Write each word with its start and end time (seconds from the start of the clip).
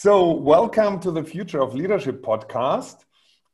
So, 0.00 0.30
welcome 0.30 1.00
to 1.00 1.10
the 1.10 1.24
Future 1.24 1.60
of 1.60 1.74
Leadership 1.74 2.22
podcast. 2.22 2.98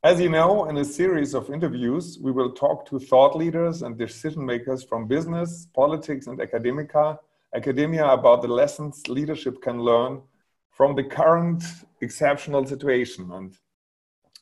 As 0.03 0.21
you 0.21 0.29
know, 0.29 0.69
in 0.69 0.77
a 0.77 0.85
series 0.85 1.33
of 1.33 1.49
interviews, 1.49 2.19
we 2.21 2.33
will 2.33 2.53
talk 2.53 2.85
to 2.91 2.99
thought 2.99 3.35
leaders 3.35 3.81
and 3.81 3.97
decision 3.97 4.45
makers 4.45 4.85
from 4.85 5.09
business, 5.09 5.69
politics, 5.75 6.27
and 6.27 6.39
academia, 6.43 7.19
academia 7.55 8.07
about 8.09 8.43
the 8.43 8.49
lessons 8.49 9.09
leadership 9.09 9.63
can 9.63 9.81
learn 9.81 10.21
from 10.69 10.95
the 10.95 11.05
current 11.05 11.65
exceptional 12.03 12.67
situation. 12.67 13.33
And, 13.33 13.57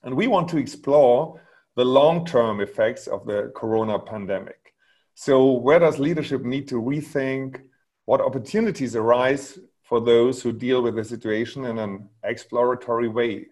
and 0.03 0.16
we 0.16 0.27
want 0.27 0.48
to 0.48 0.57
explore 0.57 1.41
the 1.77 1.84
long 1.84 2.27
term 2.27 2.61
effects 2.61 3.07
of 3.07 3.25
the 3.27 3.53
corona 3.55 4.00
pandemic. 4.00 4.75
So, 5.14 5.53
where 5.53 5.79
does 5.79 6.00
leadership 6.00 6.43
need 6.43 6.66
to 6.66 6.82
rethink? 6.82 7.62
What 8.07 8.21
opportunities 8.21 8.96
arise 8.96 9.57
for 9.93 10.00
those 10.00 10.43
who 10.43 10.52
deal 10.52 10.80
with 10.80 10.95
the 10.95 11.04
situation 11.04 11.66
in 11.66 11.79
an 11.79 12.09
exploratory 12.24 13.09
way. 13.09 13.48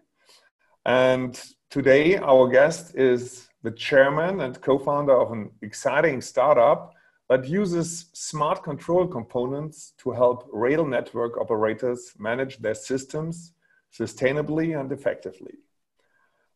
And 0.87 1.39
today, 1.69 2.17
our 2.17 2.49
guest 2.49 2.95
is 2.95 3.51
the 3.63 3.73
chairman 3.73 4.41
and 4.41 4.59
co 4.63 4.79
founder 4.79 5.15
of 5.15 5.33
an 5.33 5.51
exciting 5.61 6.23
startup 6.23 6.95
that 7.29 7.47
uses 7.47 8.07
smart 8.15 8.63
control 8.63 9.07
components 9.07 9.93
to 9.99 10.13
help 10.13 10.49
rail 10.51 10.87
network 10.87 11.37
operators 11.37 12.15
manage 12.19 12.57
their 12.57 12.75
systems 12.75 13.53
sustainably 13.93 14.81
and 14.81 14.91
effectively. 14.93 15.57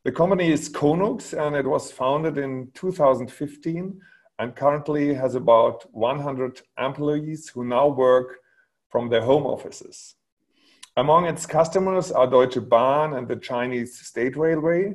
The 0.04 0.12
company 0.12 0.50
is 0.50 0.70
Konux 0.70 1.34
and 1.38 1.54
it 1.54 1.66
was 1.66 1.92
founded 1.92 2.38
in 2.38 2.70
2015 2.72 4.00
and 4.38 4.56
currently 4.56 5.12
has 5.12 5.34
about 5.34 5.84
100 5.92 6.62
employees 6.78 7.50
who 7.50 7.66
now 7.66 7.88
work 7.88 8.38
from 8.94 9.08
their 9.08 9.22
home 9.22 9.44
offices. 9.44 10.14
Among 10.96 11.26
its 11.26 11.46
customers 11.46 12.12
are 12.12 12.28
Deutsche 12.28 12.62
Bahn 12.68 13.14
and 13.14 13.26
the 13.26 13.34
Chinese 13.50 13.98
State 13.98 14.36
Railway. 14.36 14.94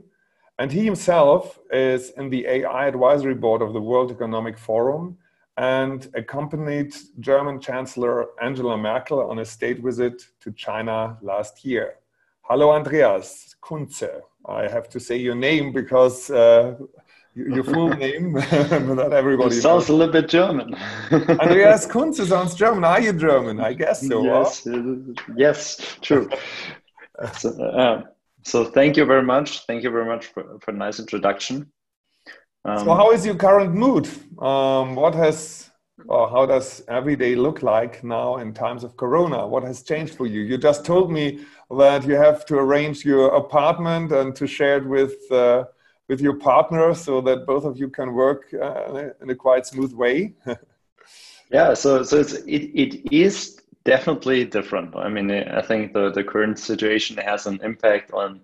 And 0.58 0.72
he 0.72 0.86
himself 0.86 1.60
is 1.70 2.12
in 2.12 2.30
the 2.30 2.46
AI 2.48 2.88
advisory 2.88 3.36
board 3.36 3.62
of 3.62 3.74
the 3.74 3.82
World 3.82 4.10
Economic 4.10 4.58
Forum 4.58 5.18
and 5.58 6.08
accompanied 6.14 6.96
German 7.20 7.60
Chancellor 7.60 8.28
Angela 8.42 8.78
Merkel 8.78 9.30
on 9.30 9.40
a 9.40 9.44
state 9.44 9.80
visit 9.84 10.24
to 10.44 10.54
China 10.54 11.18
last 11.22 11.66
year. 11.66 11.96
Hello, 12.44 12.72
Andreas 12.72 13.54
Kunze. 13.62 14.22
I 14.46 14.70
have 14.70 14.88
to 14.94 15.00
say 15.02 15.18
your 15.18 15.36
name 15.36 15.74
because 15.74 16.30
uh, 16.30 16.76
your 17.36 17.64
full 17.64 17.90
name 17.90 18.34
that 18.34 19.12
everybody 19.14 19.56
it 19.56 19.62
sounds 19.62 19.88
knows. 19.88 19.90
a 19.90 19.94
little 19.94 20.14
bit 20.14 20.30
German. 20.30 20.76
Andreas 21.12 21.86
Kunze 21.86 22.26
sounds 22.26 22.56
German. 22.56 22.84
Are 22.84 23.00
you 23.00 23.14
German? 23.14 23.60
I 23.60 23.74
guess 23.74 24.08
so. 24.08 24.24
Yes, 24.24 24.64
huh? 24.66 25.14
yes, 25.36 25.98
true. 26.02 26.30
so, 27.38 27.50
uh, 27.64 28.04
so, 28.44 28.66
thank 28.66 28.98
you 28.98 29.06
very 29.06 29.24
much. 29.24 29.66
Thank 29.66 29.84
you 29.84 29.92
very 29.92 30.06
much 30.06 30.28
for, 30.28 30.60
for 30.60 30.72
a 30.72 30.74
nice 30.74 31.00
introduction. 31.00 31.72
Um, 32.66 32.80
so 32.80 32.94
how 32.94 33.12
is 33.12 33.26
your 33.26 33.36
current 33.36 33.74
mood? 33.74 34.08
Um, 34.40 34.96
what 34.96 35.16
has 35.16 35.70
or 36.08 36.30
how 36.30 36.46
does 36.46 36.82
every 36.88 37.16
day 37.16 37.36
look 37.36 37.62
like 37.62 38.04
now 38.04 38.38
in 38.38 38.54
times 38.54 38.84
of 38.84 38.96
corona 38.96 39.46
what 39.46 39.64
has 39.64 39.84
changed 39.84 40.16
for 40.16 40.28
you 40.28 40.42
you 40.42 40.58
just 40.58 40.86
told 40.86 41.12
me 41.12 41.40
that 41.78 42.06
you 42.06 42.16
have 42.16 42.46
to 42.46 42.56
arrange 42.56 43.04
your 43.04 43.36
apartment 43.36 44.12
and 44.12 44.36
to 44.36 44.48
share 44.48 44.78
it 44.78 44.86
with 44.86 45.16
uh, 45.32 45.66
with 46.10 46.20
your 46.20 46.34
partner 46.34 46.94
so 46.94 47.22
that 47.22 47.46
both 47.46 47.64
of 47.64 47.78
you 47.78 47.88
can 47.88 48.14
work 48.14 48.54
uh, 48.54 49.12
in 49.22 49.30
a 49.30 49.36
quite 49.36 49.66
smooth 49.66 49.94
way? 49.94 50.34
yeah, 51.52 51.74
so 51.74 52.04
so 52.04 52.20
it's, 52.20 52.34
it 52.34 52.64
it 52.74 53.14
is 53.14 53.62
definitely 53.86 54.44
different. 54.44 54.96
I 54.96 55.08
mean, 55.08 55.32
I 55.32 55.62
think 55.62 55.94
the 55.94 56.12
the 56.12 56.24
current 56.24 56.60
situation 56.60 57.16
has 57.18 57.46
an 57.46 57.60
impact 57.64 58.12
on 58.12 58.42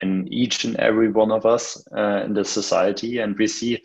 in 0.00 0.32
each 0.32 0.64
and 0.64 0.76
every 0.76 1.10
one 1.10 1.32
of 1.32 1.44
us 1.44 1.84
uh, 1.96 2.22
in 2.24 2.32
the 2.32 2.44
society, 2.44 3.18
and 3.18 3.36
we 3.36 3.46
see. 3.46 3.82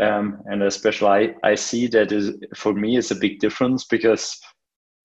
Um, 0.00 0.42
and 0.46 0.62
especially 0.62 1.34
I, 1.42 1.50
I 1.50 1.54
see 1.54 1.86
that 1.88 2.12
is 2.12 2.30
for 2.54 2.72
me 2.72 2.96
is 2.96 3.10
a 3.10 3.14
big 3.14 3.40
difference 3.40 3.84
because 3.84 4.40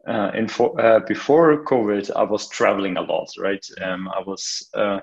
uh, 0.07 0.31
for, 0.47 0.80
uh, 0.80 1.02
before 1.02 1.66
COVID 1.66 2.09
I 2.16 2.24
was 2.24 2.47
traveling 2.47 2.96
a 2.96 3.02
lot, 3.02 3.28
right? 3.38 3.66
Um, 3.81 4.07
I 4.07 4.22
was 4.25 4.69
uh, 4.74 5.02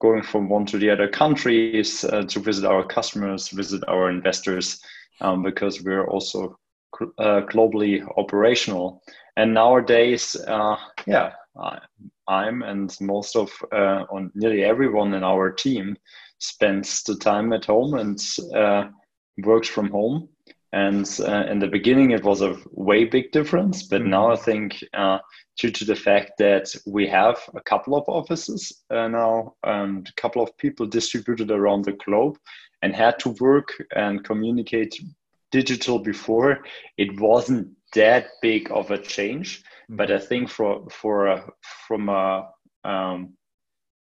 going 0.00 0.22
from 0.22 0.48
one 0.48 0.66
to 0.66 0.78
the 0.78 0.90
other 0.90 1.08
countries 1.08 2.04
uh, 2.04 2.22
to 2.22 2.40
visit 2.40 2.64
our 2.64 2.84
customers, 2.84 3.48
visit 3.48 3.82
our 3.88 4.10
investors, 4.10 4.82
um, 5.20 5.42
because 5.42 5.82
we're 5.82 6.06
also 6.06 6.58
uh, 7.18 7.42
globally 7.42 8.06
operational. 8.16 9.02
And 9.36 9.54
nowadays, 9.54 10.36
uh, 10.48 10.76
yeah, 11.06 11.32
I, 12.28 12.48
am 12.48 12.62
and 12.62 12.94
most 13.00 13.36
of 13.36 13.50
uh, 13.72 14.04
on 14.10 14.30
nearly 14.34 14.64
everyone 14.64 15.14
in 15.14 15.22
our 15.22 15.50
team 15.50 15.96
spends 16.38 17.02
the 17.02 17.16
time 17.16 17.52
at 17.52 17.66
home 17.66 17.94
and 17.94 18.18
uh, 18.54 18.88
works 19.38 19.68
from 19.68 19.90
home. 19.90 20.28
And 20.72 21.04
uh, 21.20 21.46
in 21.50 21.58
the 21.58 21.66
beginning, 21.66 22.12
it 22.12 22.22
was 22.22 22.42
a 22.42 22.56
way 22.70 23.04
big 23.04 23.32
difference, 23.32 23.82
but 23.82 24.02
mm-hmm. 24.02 24.10
now 24.10 24.30
I 24.30 24.36
think 24.36 24.84
due 25.60 25.70
to 25.70 25.84
the 25.84 25.94
fact 25.94 26.32
that 26.38 26.74
we 26.86 27.06
have 27.06 27.38
a 27.54 27.60
couple 27.60 27.94
of 27.94 28.08
offices 28.08 28.82
uh, 28.90 29.08
now 29.08 29.54
and 29.62 30.08
a 30.08 30.20
couple 30.20 30.42
of 30.42 30.56
people 30.56 30.86
distributed 30.86 31.50
around 31.50 31.84
the 31.84 31.98
globe 32.04 32.38
and 32.82 32.94
had 32.94 33.18
to 33.18 33.30
work 33.40 33.68
and 33.94 34.24
communicate 34.24 34.98
digital 35.50 35.98
before 35.98 36.64
it 36.96 37.20
wasn't 37.20 37.68
that 37.94 38.28
big 38.40 38.70
of 38.70 38.90
a 38.90 38.98
change 38.98 39.58
mm-hmm. 39.58 39.96
but 39.96 40.10
i 40.10 40.18
think 40.18 40.48
for 40.48 40.88
for 40.90 41.26
a, 41.26 41.44
from 41.86 42.08
a 42.08 42.48
um, 42.84 43.34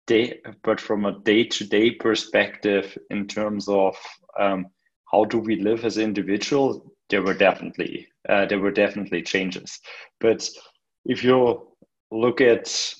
day 0.06 0.38
but 0.62 0.80
from 0.80 1.04
a 1.06 1.18
day-to-day 1.20 1.92
perspective 1.92 2.98
in 3.10 3.26
terms 3.26 3.68
of 3.68 3.96
um, 4.38 4.66
how 5.10 5.24
do 5.24 5.38
we 5.38 5.56
live 5.56 5.84
as 5.84 5.98
individuals 5.98 6.80
there 7.08 7.22
were 7.22 7.34
definitely 7.34 8.06
uh, 8.28 8.46
there 8.46 8.60
were 8.60 8.72
definitely 8.72 9.22
changes 9.22 9.80
but 10.20 10.48
if 11.04 11.22
you 11.22 11.68
look 12.10 12.40
at 12.40 12.94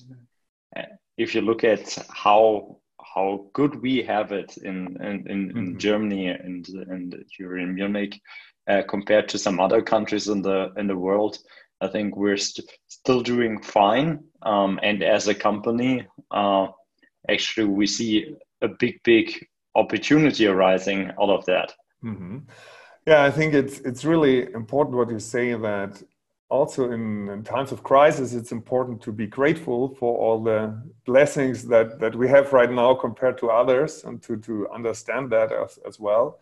if 1.19 1.35
you 1.35 1.41
look 1.41 1.65
at 1.65 1.97
how 2.11 2.79
how 3.15 3.47
good 3.53 3.81
we 3.81 4.03
have 4.03 4.33
it 4.33 4.57
in 4.59 4.97
in, 5.01 5.27
in, 5.29 5.49
mm-hmm. 5.49 5.59
in 5.59 5.79
Germany 5.79 6.29
and 6.29 6.67
and 6.89 7.25
here 7.37 7.59
in 7.59 7.75
Munich 7.75 8.21
uh, 8.69 8.83
compared 8.89 9.29
to 9.29 9.39
some 9.39 9.61
other 9.61 9.83
countries 9.83 10.29
in 10.29 10.43
the 10.43 10.73
in 10.77 10.87
the 10.87 10.97
world, 10.97 11.39
I 11.81 11.89
think 11.89 12.17
we're 12.17 12.37
st- 12.37 12.69
still 12.89 13.23
doing 13.23 13.63
fine. 13.63 14.25
Um, 14.43 14.79
and 14.83 15.03
as 15.03 15.29
a 15.29 15.35
company, 15.35 16.07
uh, 16.31 16.69
actually, 17.29 17.67
we 17.67 17.87
see 17.87 18.35
a 18.63 18.69
big 18.69 19.01
big 19.03 19.47
opportunity 19.75 20.47
arising 20.47 21.11
out 21.21 21.31
of 21.31 21.47
that. 21.47 21.73
Mm-hmm. 22.05 22.39
Yeah, 23.07 23.25
I 23.25 23.31
think 23.31 23.55
it's 23.55 23.79
it's 23.81 24.05
really 24.05 24.53
important 24.53 24.97
what 24.97 25.11
you 25.11 25.21
say 25.21 25.55
that 25.55 26.03
also 26.49 26.93
in, 26.93 27.29
in, 27.29 27.43
times 27.43 27.73
of 27.73 27.83
crisis, 27.83 28.33
it's 28.33 28.53
important 28.53 29.01
to 29.03 29.13
be 29.13 29.27
grateful 29.27 29.95
for 29.97 30.17
all 30.17 30.43
the 30.43 30.81
blessings 31.05 31.65
that, 31.67 31.99
that 31.99 32.15
we 32.15 32.29
have 32.29 32.53
right 32.53 32.71
now 32.71 32.95
compared 32.95 33.37
to 33.39 33.51
others 33.51 34.05
and 34.05 34.23
to, 34.23 34.37
to 34.37 34.69
understand 34.71 35.31
that 35.31 35.51
as, 35.53 35.79
as 35.87 35.99
well. 35.99 36.39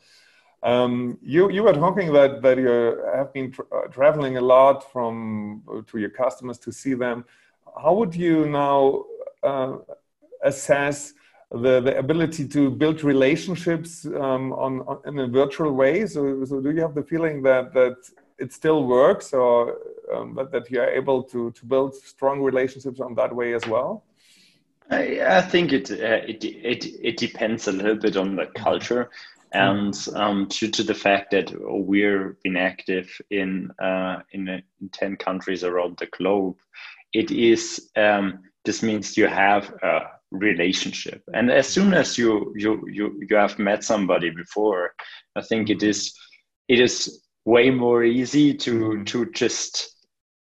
Um, 0.63 1.19
you, 1.23 1.51
you 1.51 1.63
were 1.63 1.73
talking 1.73 2.13
that, 2.13 2.43
that 2.43 2.59
you 2.59 3.03
have 3.15 3.33
been 3.33 3.51
tra 3.53 3.65
uh, 3.73 3.87
traveling 3.89 4.37
a 4.37 4.41
lot 4.41 4.91
from 4.93 5.63
uh, 5.71 5.83
to 5.91 5.99
your 5.99 6.11
customers 6.11 6.59
to 6.61 6.73
see 6.73 6.95
them. 6.95 7.25
How 7.83 7.95
would 7.95 8.15
you 8.15 8.47
now 8.47 9.05
uh, 9.43 9.77
assess 10.43 11.13
the, 11.63 11.81
the 11.81 11.99
ability 11.99 12.49
to 12.49 12.71
build 12.71 13.03
relationships 13.05 14.07
um, 14.07 14.53
on, 14.53 14.81
on, 14.83 14.99
in 15.07 15.19
a 15.19 15.27
virtual 15.27 15.73
way? 15.73 16.07
So, 16.07 16.45
so 16.45 16.61
do 16.61 16.71
you 16.71 16.81
have 16.81 16.95
the 16.95 17.03
feeling 17.03 17.43
that, 17.43 17.73
that 17.75 17.97
it 18.39 18.53
still 18.53 18.85
works 18.85 19.33
or 19.33 19.77
um, 20.13 20.35
that, 20.35 20.53
that 20.53 20.71
you 20.71 20.81
are 20.81 20.91
able 20.91 21.23
to, 21.25 21.51
to 21.53 21.67
build 21.67 21.95
strong 21.95 22.41
relationships 22.41 23.01
on 23.01 23.15
that 23.15 23.35
way 23.35 23.55
as 23.55 23.67
well? 23.67 24.05
I, 24.91 25.21
I 25.39 25.41
think 25.41 25.73
it, 25.73 25.91
uh, 25.91 26.21
it, 26.29 26.45
it, 26.45 26.87
it 27.03 27.17
depends 27.17 27.69
a 27.69 27.73
little 27.73 27.97
bit 27.97 28.17
on 28.17 28.37
the 28.37 28.47
culture 28.47 29.11
and 29.55 29.97
um, 30.17 30.49
due 30.49 30.69
to 30.69 30.83
the 30.83 30.95
fact 30.95 31.31
that 31.31 31.53
we're 31.61 32.37
been 32.43 32.57
active 32.57 33.09
in, 33.31 33.71
uh, 33.81 34.21
in, 34.33 34.49
in 34.49 34.89
10 34.93 35.17
countries 35.17 35.63
around 35.63 35.97
the 35.99 36.07
globe, 36.07 36.57
it 37.13 37.31
is, 37.31 37.89
um, 37.95 38.41
this 38.65 38.83
means 38.83 39.17
you 39.17 39.29
have 39.29 39.73
a 39.85 40.11
relationship. 40.35 41.23
And 41.33 41.51
as 41.51 41.69
soon 41.69 41.95
as 41.95 42.19
you, 42.19 42.53
you, 42.57 42.83
you, 42.91 43.21
you 43.29 43.37
have 43.37 43.59
met 43.59 43.85
somebody 43.85 44.31
before, 44.31 44.93
I 45.37 45.43
think 45.43 45.71
it 45.71 45.83
is, 45.83 46.13
it 46.69 46.81
is 46.81 47.25
way 47.45 47.71
more 47.71 48.05
easy 48.05 48.55
to 48.55 48.73
mm-hmm. 48.73 49.05
to 49.05 49.31
just 49.33 49.91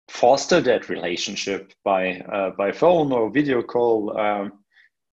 foster 0.08 0.61
that 0.61 0.88
relationship 0.88 1.73
by 1.85 2.20
uh, 2.32 2.50
by 2.58 2.73
phone 2.73 3.12
or 3.12 3.31
video 3.31 3.62
call. 3.62 4.19
Um, 4.19 4.52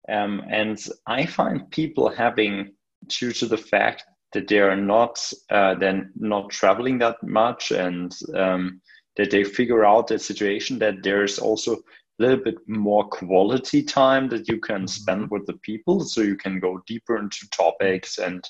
um, 0.10 0.44
and 0.50 0.77
I 1.07 1.25
find 1.25 1.69
people 1.72 2.10
having, 2.10 2.74
due 3.07 3.31
to 3.33 3.48
the 3.48 3.57
fact 3.57 4.04
that 4.33 4.48
they 4.48 4.60
are 4.60 4.75
not 4.75 5.19
uh, 5.50 5.75
then 5.75 6.12
not 6.16 6.50
traveling 6.50 7.00
that 7.00 7.22
much, 7.24 7.72
and 7.72 8.16
um, 8.36 8.81
that 9.18 9.31
they 9.31 9.44
figure 9.44 9.86
out 9.86 10.07
the 10.07 10.19
situation 10.19 10.80
that 10.80 11.04
there's 11.04 11.39
also 11.39 11.77
little 12.19 12.44
bit 12.44 12.56
more 12.67 13.07
quality 13.07 13.83
time 13.83 14.29
that 14.29 14.47
you 14.47 14.59
can 14.59 14.88
Mm-hmm. 14.88 14.88
spend 14.88 15.29
with 15.29 15.45
the 15.45 15.57
people 15.63 16.01
so 16.01 16.21
you 16.21 16.35
can 16.38 16.59
go 16.59 16.81
deeper 16.88 17.17
into 17.17 17.47
topics 17.51 18.17
and 18.17 18.47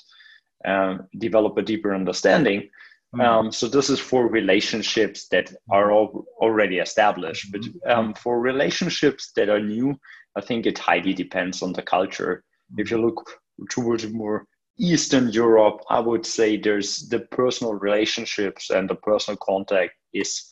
um, 0.66 1.06
develop 1.18 1.56
a 1.58 1.62
deeper 1.62 1.94
understanding 1.94 2.68
Mm-hmm. 3.14 3.36
um, 3.36 3.50
so 3.52 3.68
this 3.68 3.88
is 3.90 4.00
for 4.00 4.28
relationships 4.28 5.28
that 5.28 5.52
are 5.70 5.92
al- 5.92 6.24
already 6.40 6.78
established 6.78 7.50
but 7.52 7.62
Mm-hmm. 7.62 7.78
um, 7.90 8.14
for 8.14 8.40
relationships 8.40 9.32
that 9.36 9.48
are 9.48 9.60
new 9.60 9.98
i 10.36 10.40
think 10.40 10.66
it 10.66 10.78
highly 10.78 11.12
depends 11.14 11.62
on 11.62 11.72
the 11.72 11.82
culture 11.82 12.44
if 12.76 12.90
you 12.90 12.98
look 12.98 13.30
towards 13.70 14.06
more 14.12 14.46
eastern 14.78 15.30
europe 15.30 15.80
i 15.90 15.98
would 15.98 16.24
say 16.26 16.56
there's 16.56 17.08
the 17.08 17.20
personal 17.20 17.74
relationships 17.74 18.70
and 18.70 18.88
the 18.88 18.94
personal 18.96 19.38
contact 19.42 19.92
is 20.12 20.44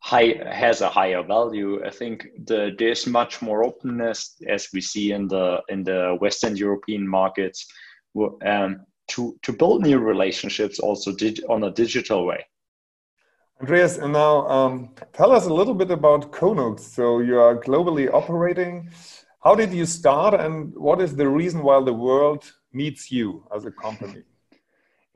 high 0.00 0.34
has 0.50 0.80
a 0.80 0.88
higher 0.88 1.22
value 1.22 1.84
i 1.84 1.90
think 1.90 2.26
the 2.46 2.74
there's 2.78 3.06
much 3.06 3.42
more 3.42 3.64
openness 3.64 4.36
as 4.48 4.68
we 4.72 4.80
see 4.80 5.12
in 5.12 5.28
the 5.28 5.60
in 5.68 5.84
the 5.84 6.16
western 6.20 6.56
european 6.56 7.06
markets 7.06 7.66
um, 8.44 8.80
to 9.08 9.36
to 9.42 9.52
build 9.52 9.82
new 9.82 9.98
relationships 9.98 10.78
also 10.78 11.12
dig- 11.12 11.42
on 11.48 11.64
a 11.64 11.70
digital 11.70 12.26
way 12.26 12.44
Andreas, 13.60 13.98
and 13.98 14.14
now 14.14 14.48
um, 14.48 14.88
tell 15.12 15.32
us 15.32 15.44
a 15.44 15.52
little 15.52 15.74
bit 15.74 15.90
about 15.90 16.32
Konux. 16.32 16.80
So 16.80 17.18
you 17.18 17.38
are 17.38 17.54
globally 17.54 18.10
operating. 18.10 18.88
How 19.44 19.54
did 19.54 19.70
you 19.70 19.84
start, 19.84 20.32
and 20.32 20.74
what 20.74 20.98
is 21.02 21.14
the 21.14 21.28
reason 21.28 21.62
why 21.62 21.84
the 21.84 21.92
world 21.92 22.50
needs 22.72 23.12
you 23.12 23.44
as 23.54 23.66
a 23.66 23.70
company? 23.70 24.22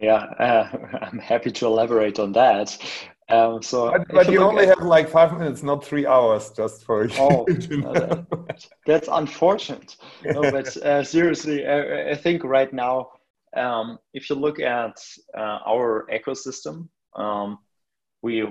yeah 0.01 0.27
uh, 0.39 0.69
i'm 1.03 1.19
happy 1.19 1.51
to 1.51 1.67
elaborate 1.67 2.19
on 2.19 2.33
that 2.33 2.77
um, 3.31 3.63
so 3.63 3.91
But, 3.91 4.09
but 4.09 4.33
you 4.33 4.41
only 4.41 4.65
at- 4.67 4.79
have 4.79 4.87
like 4.87 5.09
five 5.09 5.33
minutes, 5.39 5.63
not 5.63 5.85
three 5.85 6.07
hours, 6.07 6.51
just 6.51 6.85
for 6.85 7.05
you. 7.09 7.15
Oh, 7.19 7.45
to 7.47 7.77
no, 7.79 8.27
that's 8.87 9.09
unfortunate. 9.11 9.97
No, 10.25 10.43
but 10.51 10.77
uh, 10.79 11.03
seriously, 11.03 11.67
I, 11.67 12.11
I 12.11 12.15
think 12.15 12.45
right 12.45 12.73
now, 12.73 13.09
um, 13.57 13.99
if 14.13 14.29
you 14.29 14.37
look 14.37 14.61
at 14.61 14.97
uh, 15.37 15.59
our 15.67 16.07
ecosystem, 16.13 16.89
um, 17.17 17.59
we 18.23 18.45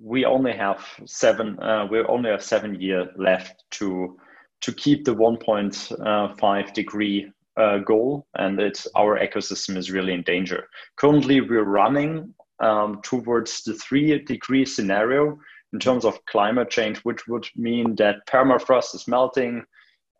we 0.00 0.24
only 0.24 0.52
have 0.52 0.84
seven. 1.06 1.58
Uh, 1.60 1.86
we 1.90 2.00
only 2.04 2.30
have 2.30 2.42
seven 2.42 2.80
years 2.80 3.08
left 3.16 3.64
to 3.72 4.16
to 4.60 4.72
keep 4.72 5.04
the 5.04 5.14
1.5 5.14 6.72
degree 6.72 7.30
uh, 7.56 7.78
goal, 7.78 8.26
and 8.36 8.60
it's 8.60 8.86
our 8.96 9.18
ecosystem 9.18 9.76
is 9.76 9.90
really 9.90 10.12
in 10.12 10.22
danger. 10.22 10.68
Currently, 10.96 11.40
we're 11.40 11.64
running 11.64 12.34
um, 12.60 13.00
towards 13.02 13.62
the 13.62 13.74
three 13.74 14.18
degree 14.18 14.64
scenario 14.64 15.38
in 15.72 15.78
terms 15.78 16.04
of 16.04 16.24
climate 16.26 16.70
change, 16.70 16.98
which 16.98 17.26
would 17.28 17.46
mean 17.56 17.94
that 17.96 18.26
permafrost 18.26 18.94
is 18.94 19.06
melting 19.06 19.62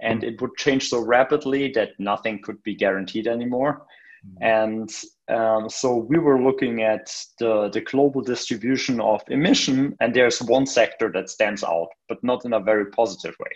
and 0.01 0.23
it 0.23 0.41
would 0.41 0.55
change 0.57 0.89
so 0.89 1.01
rapidly 1.01 1.73
that 1.73 1.91
nothing 1.99 2.41
could 2.43 2.63
be 2.63 2.75
guaranteed 2.75 3.27
anymore. 3.27 3.87
And 4.41 4.91
um, 5.29 5.69
so 5.69 5.97
we 5.97 6.19
were 6.19 6.41
looking 6.41 6.83
at 6.83 7.15
the, 7.39 7.69
the 7.69 7.81
global 7.81 8.21
distribution 8.21 9.01
of 9.01 9.23
emission, 9.29 9.97
and 10.01 10.15
there's 10.15 10.43
one 10.43 10.67
sector 10.67 11.11
that 11.13 11.31
stands 11.31 11.63
out, 11.63 11.89
but 12.09 12.23
not 12.23 12.45
in 12.45 12.53
a 12.53 12.61
very 12.61 12.87
positive 12.87 13.35
way, 13.39 13.51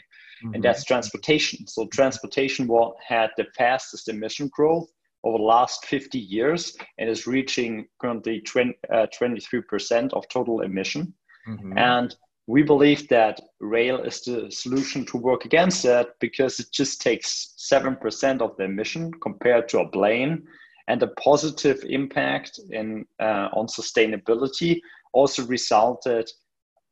and 0.54 0.62
that's 0.62 0.84
transportation. 0.84 1.66
So 1.66 1.86
transportation 1.88 2.68
had 3.06 3.30
the 3.36 3.46
fastest 3.56 4.08
emission 4.08 4.48
growth 4.52 4.88
over 5.24 5.38
the 5.38 5.44
last 5.44 5.86
50 5.86 6.18
years 6.18 6.76
and 6.98 7.08
is 7.08 7.26
reaching 7.26 7.86
currently 8.00 8.40
20, 8.40 8.74
uh, 8.92 9.06
23% 9.16 10.12
of 10.14 10.28
total 10.28 10.62
emission. 10.62 11.14
Mhm. 11.46 11.78
And 11.78 12.16
we 12.46 12.62
believe 12.62 13.08
that 13.08 13.40
rail 13.60 14.02
is 14.02 14.20
the 14.22 14.50
solution 14.50 15.06
to 15.06 15.16
work 15.16 15.44
against 15.44 15.82
that 15.84 16.18
because 16.18 16.58
it 16.58 16.72
just 16.72 17.00
takes 17.00 17.54
7% 17.56 18.42
of 18.42 18.56
the 18.56 18.64
emission 18.64 19.12
compared 19.20 19.68
to 19.68 19.80
a 19.80 19.88
plane. 19.88 20.46
And 20.88 21.00
the 21.00 21.08
positive 21.08 21.84
impact 21.88 22.58
in, 22.70 23.06
uh, 23.20 23.48
on 23.52 23.66
sustainability 23.66 24.80
also 25.12 25.46
resulted 25.46 26.28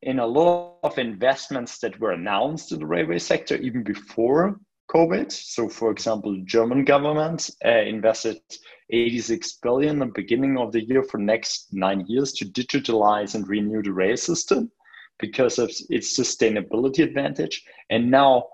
in 0.02 0.20
a 0.20 0.26
lot 0.26 0.78
of 0.84 0.98
investments 0.98 1.78
that 1.80 1.98
were 2.00 2.12
announced 2.12 2.72
in 2.72 2.78
the 2.78 2.86
railway 2.86 3.18
sector 3.18 3.56
even 3.56 3.82
before 3.82 4.58
COVID. 4.94 5.30
So, 5.30 5.68
for 5.68 5.90
example, 5.90 6.36
German 6.44 6.84
government 6.84 7.48
uh, 7.64 7.82
invested 7.82 8.40
86 8.90 9.52
billion 9.62 10.02
at 10.02 10.08
the 10.08 10.12
beginning 10.14 10.58
of 10.58 10.72
the 10.72 10.82
year 10.84 11.02
for 11.02 11.18
next 11.18 11.68
nine 11.72 12.04
years 12.08 12.32
to 12.34 12.44
digitalize 12.44 13.34
and 13.34 13.48
renew 13.48 13.82
the 13.82 13.92
rail 13.92 14.16
system 14.16 14.70
because 15.18 15.58
of 15.58 15.70
its 15.90 16.18
sustainability 16.18 17.04
advantage. 17.04 17.62
And 17.90 18.10
now, 18.10 18.48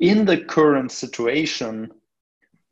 in 0.00 0.24
the 0.24 0.38
current 0.38 0.90
situation, 0.90 1.90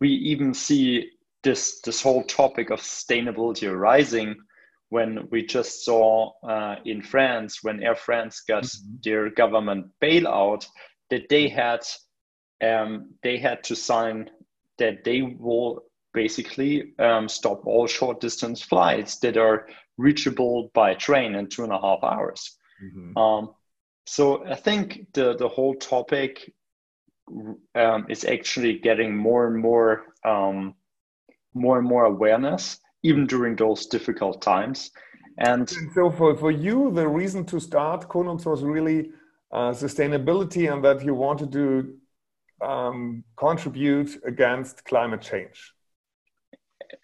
we 0.00 0.08
even 0.10 0.52
see 0.52 1.10
this 1.42 1.80
this 1.82 2.02
whole 2.02 2.24
topic 2.24 2.70
of 2.70 2.80
sustainability 2.80 3.68
arising 3.68 4.34
when 4.88 5.28
we 5.30 5.44
just 5.44 5.84
saw 5.84 6.32
uh, 6.48 6.76
in 6.84 7.02
France 7.02 7.62
when 7.62 7.82
Air 7.82 7.94
France 7.94 8.42
got 8.48 8.64
Mhm. 8.64 9.02
their 9.04 9.30
government 9.30 9.86
bailout 10.02 10.66
that 11.10 11.28
they 11.28 11.48
had 11.48 11.80
um, 12.62 13.14
they 13.22 13.38
had 13.38 13.64
to 13.64 13.76
sign 13.76 14.30
that 14.78 15.04
they 15.04 15.22
will 15.22 15.82
basically 16.12 16.94
um, 16.98 17.28
stop 17.28 17.66
all 17.66 17.86
short 17.86 18.20
distance 18.20 18.62
flights 18.62 19.18
that 19.18 19.36
are 19.36 19.68
reachable 19.98 20.70
by 20.74 20.94
train 20.94 21.34
in 21.34 21.48
two 21.48 21.64
and 21.64 21.72
a 21.72 21.80
half 21.80 22.02
hours. 22.02 22.56
Mhm. 22.82 23.16
Um, 23.16 23.54
so 24.06 24.44
I 24.46 24.54
think 24.54 25.12
the 25.12 25.36
the 25.36 25.48
whole 25.48 25.74
topic 25.74 26.52
um, 27.74 28.06
is 28.08 28.24
actually 28.24 28.78
getting 28.78 29.16
more 29.16 29.46
and 29.46 29.56
more 29.58 30.04
um, 30.24 30.74
more 31.54 31.78
and 31.78 31.88
more 31.88 32.04
awareness, 32.04 32.78
even 33.02 33.26
during 33.26 33.56
those 33.56 33.86
difficult 33.86 34.42
times. 34.42 34.90
And 35.38 35.60
And 35.60 35.92
so 35.94 36.10
for, 36.10 36.36
for 36.36 36.50
you, 36.50 36.90
the 36.92 37.08
reason 37.08 37.44
to 37.46 37.60
start 37.60 38.08
Konux 38.08 38.46
was 38.46 38.62
really 38.62 39.10
uh, 39.52 39.72
sustainability 39.72 40.72
and 40.72 40.82
that 40.84 41.04
you 41.04 41.14
wanted 41.14 41.52
to 41.52 41.94
um, 42.60 43.24
contribute 43.36 44.18
against 44.24 44.84
climate 44.84 45.22
change. 45.22 45.72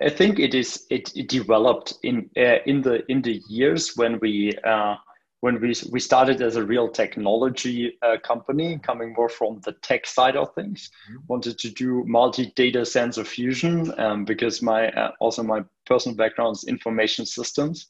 I 0.00 0.10
think 0.10 0.38
it 0.38 0.54
is 0.54 0.86
it, 0.90 1.12
it 1.16 1.28
developed 1.28 1.94
in 2.02 2.30
uh, 2.36 2.58
in 2.66 2.82
the 2.82 3.04
in 3.10 3.22
the 3.22 3.40
years 3.48 3.96
when 3.96 4.18
we 4.20 4.56
uh, 4.64 4.96
when 5.40 5.60
we 5.60 5.74
we 5.90 5.98
started 5.98 6.40
as 6.40 6.56
a 6.56 6.64
real 6.64 6.88
technology 6.88 7.98
uh, 8.02 8.16
company, 8.22 8.78
coming 8.78 9.12
more 9.16 9.28
from 9.28 9.60
the 9.64 9.72
tech 9.82 10.06
side 10.06 10.36
of 10.36 10.54
things. 10.54 10.90
Wanted 11.26 11.58
to 11.58 11.70
do 11.70 12.04
multi 12.06 12.52
data 12.54 12.86
sensor 12.86 13.24
fusion 13.24 13.92
um, 13.98 14.24
because 14.24 14.62
my 14.62 14.88
uh, 14.90 15.12
also 15.20 15.42
my 15.42 15.64
personal 15.84 16.16
background 16.16 16.56
is 16.56 16.64
information 16.64 17.26
systems 17.26 17.88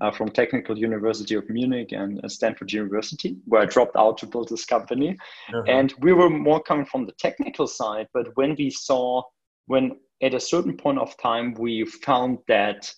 uh, 0.00 0.10
from 0.10 0.30
Technical 0.30 0.78
University 0.78 1.34
of 1.34 1.48
Munich 1.48 1.92
and 1.92 2.22
uh, 2.24 2.28
Stanford 2.28 2.72
University, 2.72 3.36
where 3.46 3.62
I 3.62 3.66
dropped 3.66 3.96
out 3.96 4.18
to 4.18 4.26
build 4.26 4.48
this 4.48 4.64
company. 4.64 5.16
Uh-huh. 5.48 5.62
And 5.66 5.94
we 6.00 6.12
were 6.12 6.30
more 6.30 6.62
coming 6.62 6.86
from 6.86 7.06
the 7.06 7.12
technical 7.12 7.66
side, 7.66 8.08
but 8.12 8.28
when 8.34 8.54
we 8.58 8.70
saw, 8.70 9.22
when 9.66 9.96
at 10.22 10.34
a 10.34 10.40
certain 10.40 10.76
point 10.76 10.98
of 10.98 11.16
time, 11.18 11.54
we 11.54 11.84
found 11.84 12.38
that 12.48 12.92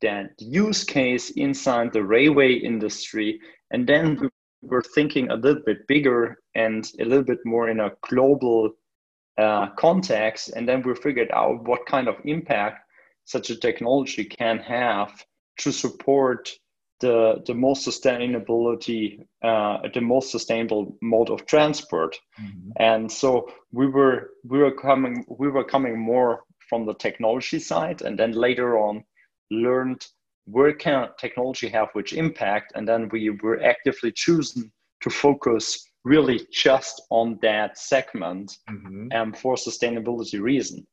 that 0.00 0.30
use 0.38 0.84
case 0.84 1.30
inside 1.30 1.92
the 1.92 2.02
railway 2.02 2.52
industry, 2.52 3.40
and 3.72 3.86
then 3.86 4.16
we 4.20 4.28
were 4.62 4.82
thinking 4.94 5.30
a 5.30 5.34
little 5.34 5.62
bit 5.66 5.86
bigger 5.88 6.38
and 6.54 6.92
a 7.00 7.04
little 7.04 7.24
bit 7.24 7.40
more 7.44 7.68
in 7.68 7.80
a 7.80 7.92
global 8.08 8.70
uh, 9.38 9.68
context, 9.76 10.50
and 10.54 10.68
then 10.68 10.82
we 10.82 10.94
figured 10.94 11.30
out 11.32 11.64
what 11.64 11.86
kind 11.86 12.08
of 12.08 12.16
impact 12.24 12.80
such 13.24 13.50
a 13.50 13.56
technology 13.56 14.24
can 14.24 14.58
have 14.58 15.12
to 15.58 15.72
support 15.72 16.50
the 17.00 17.42
the 17.46 17.54
most 17.54 17.86
sustainability 17.86 19.20
uh, 19.42 19.78
the 19.94 20.00
most 20.00 20.30
sustainable 20.30 20.96
mode 21.00 21.30
of 21.30 21.46
transport 21.46 22.16
Mhm. 22.40 22.72
and 22.90 23.12
so 23.20 23.28
we 23.72 23.86
were 23.86 24.30
we 24.50 24.58
were 24.58 24.74
coming 24.88 25.24
we 25.40 25.48
were 25.48 25.64
coming 25.64 25.98
more 25.98 26.42
from 26.68 26.86
the 26.86 26.94
technology 26.94 27.58
side 27.58 28.02
and 28.02 28.18
then 28.18 28.32
later 28.32 28.76
on 28.78 29.04
learned 29.50 30.02
where 30.54 30.72
can 30.74 31.08
technology 31.18 31.68
have 31.68 31.88
which 31.94 32.12
impact 32.12 32.72
and 32.74 32.86
then 32.88 33.08
we 33.12 33.30
were 33.42 33.60
actively 33.62 34.12
choosing 34.12 34.70
to 35.02 35.10
focus 35.10 35.64
really 36.04 36.40
just 36.50 36.94
on 37.10 37.38
that 37.42 37.78
segment 37.78 38.48
Mhm. 38.70 39.08
and 39.12 39.36
for 39.36 39.56
sustainability 39.56 40.40
reason 40.40 40.86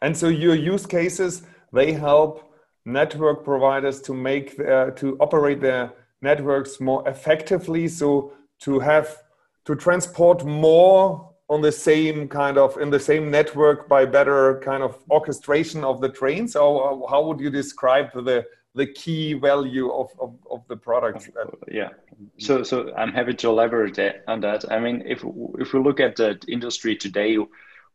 And 0.00 0.16
so 0.16 0.28
your 0.28 0.54
use 0.54 0.86
cases, 0.86 1.42
they 1.72 1.92
help 1.92 2.53
network 2.84 3.44
providers 3.44 4.00
to 4.02 4.14
make 4.14 4.56
their, 4.56 4.90
to 4.92 5.16
operate 5.18 5.60
their 5.60 5.92
networks 6.20 6.80
more 6.80 7.06
effectively. 7.08 7.88
So 7.88 8.32
to 8.60 8.78
have 8.80 9.22
to 9.64 9.74
transport 9.74 10.44
more 10.44 11.30
on 11.48 11.60
the 11.60 11.72
same 11.72 12.28
kind 12.28 12.56
of 12.56 12.76
in 12.78 12.90
the 12.90 13.00
same 13.00 13.30
network 13.30 13.88
by 13.88 14.04
better 14.06 14.60
kind 14.60 14.82
of 14.82 14.98
orchestration 15.10 15.84
of 15.84 16.00
the 16.00 16.08
trains. 16.08 16.56
Or 16.56 17.04
uh, 17.04 17.10
how 17.10 17.26
would 17.26 17.40
you 17.40 17.50
describe 17.50 18.12
the 18.12 18.46
the 18.74 18.86
key 18.86 19.34
value 19.34 19.92
of, 19.92 20.10
of, 20.20 20.34
of 20.50 20.66
the 20.68 20.76
product 20.76 21.30
uh, 21.40 21.46
yeah 21.70 21.90
so 22.38 22.62
so 22.62 22.92
i'm 22.96 23.12
happy 23.12 23.32
to 23.32 23.48
elaborate 23.48 23.98
on 24.26 24.40
that 24.40 24.64
i 24.72 24.80
mean 24.80 25.02
if 25.06 25.24
if 25.58 25.72
we 25.72 25.80
look 25.80 26.00
at 26.00 26.16
the 26.16 26.38
industry 26.48 26.96
today 26.96 27.38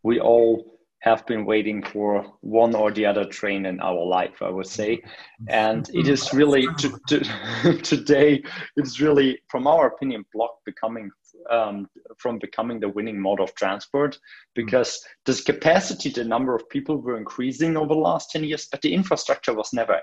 we 0.04 0.20
all 0.20 0.79
have 1.02 1.26
been 1.26 1.46
waiting 1.46 1.82
for 1.82 2.26
one 2.42 2.76
or 2.76 2.92
the 2.92 3.06
other 3.06 3.26
train 3.26 3.66
in 3.66 3.80
our 3.80 4.06
life 4.06 4.42
i 4.42 4.50
would 4.50 4.68
say. 4.68 5.02
And 5.48 5.90
it 5.94 6.08
is 6.08 6.34
really 6.34 6.68
to, 6.78 7.00
to, 7.08 7.78
today 7.84 8.44
it's 8.76 9.00
really 9.00 9.40
from 9.48 9.68
our 9.68 9.88
opinion 9.88 10.26
block 10.34 10.52
becoming 10.66 11.10
um, 11.50 11.88
from 12.18 12.38
becoming 12.38 12.80
the 12.80 12.90
winning 12.90 13.20
mode 13.20 13.40
of 13.40 13.56
transport 13.56 14.20
because 14.56 15.00
this 15.26 15.42
capacity 15.42 16.10
the 16.10 16.24
number 16.24 16.56
of 16.56 16.70
people 16.70 16.98
were 16.98 17.18
increasing 17.18 17.78
over 17.78 17.94
the 17.94 18.00
last 18.00 18.32
10 18.32 18.44
years 18.44 18.68
but 18.72 18.82
the 18.82 18.94
infrastructure 18.94 19.54
was 19.54 19.72
never 19.74 20.02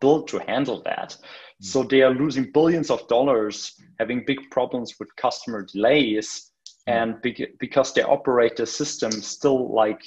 built 0.00 0.28
to 0.28 0.38
handle 0.38 0.82
that. 0.82 1.16
So 1.60 1.82
they 1.82 2.02
are 2.02 2.14
losing 2.14 2.50
billions 2.52 2.90
of 2.90 3.06
dollars 3.08 3.74
having 3.98 4.24
big 4.26 4.38
problems 4.50 4.94
with 4.98 5.14
customer 5.16 5.66
delays 5.70 6.50
and 6.86 7.16
because 7.58 7.94
they 7.94 8.02
operate 8.02 8.56
the 8.56 8.66
system 8.66 9.10
still 9.10 9.74
like 9.74 10.02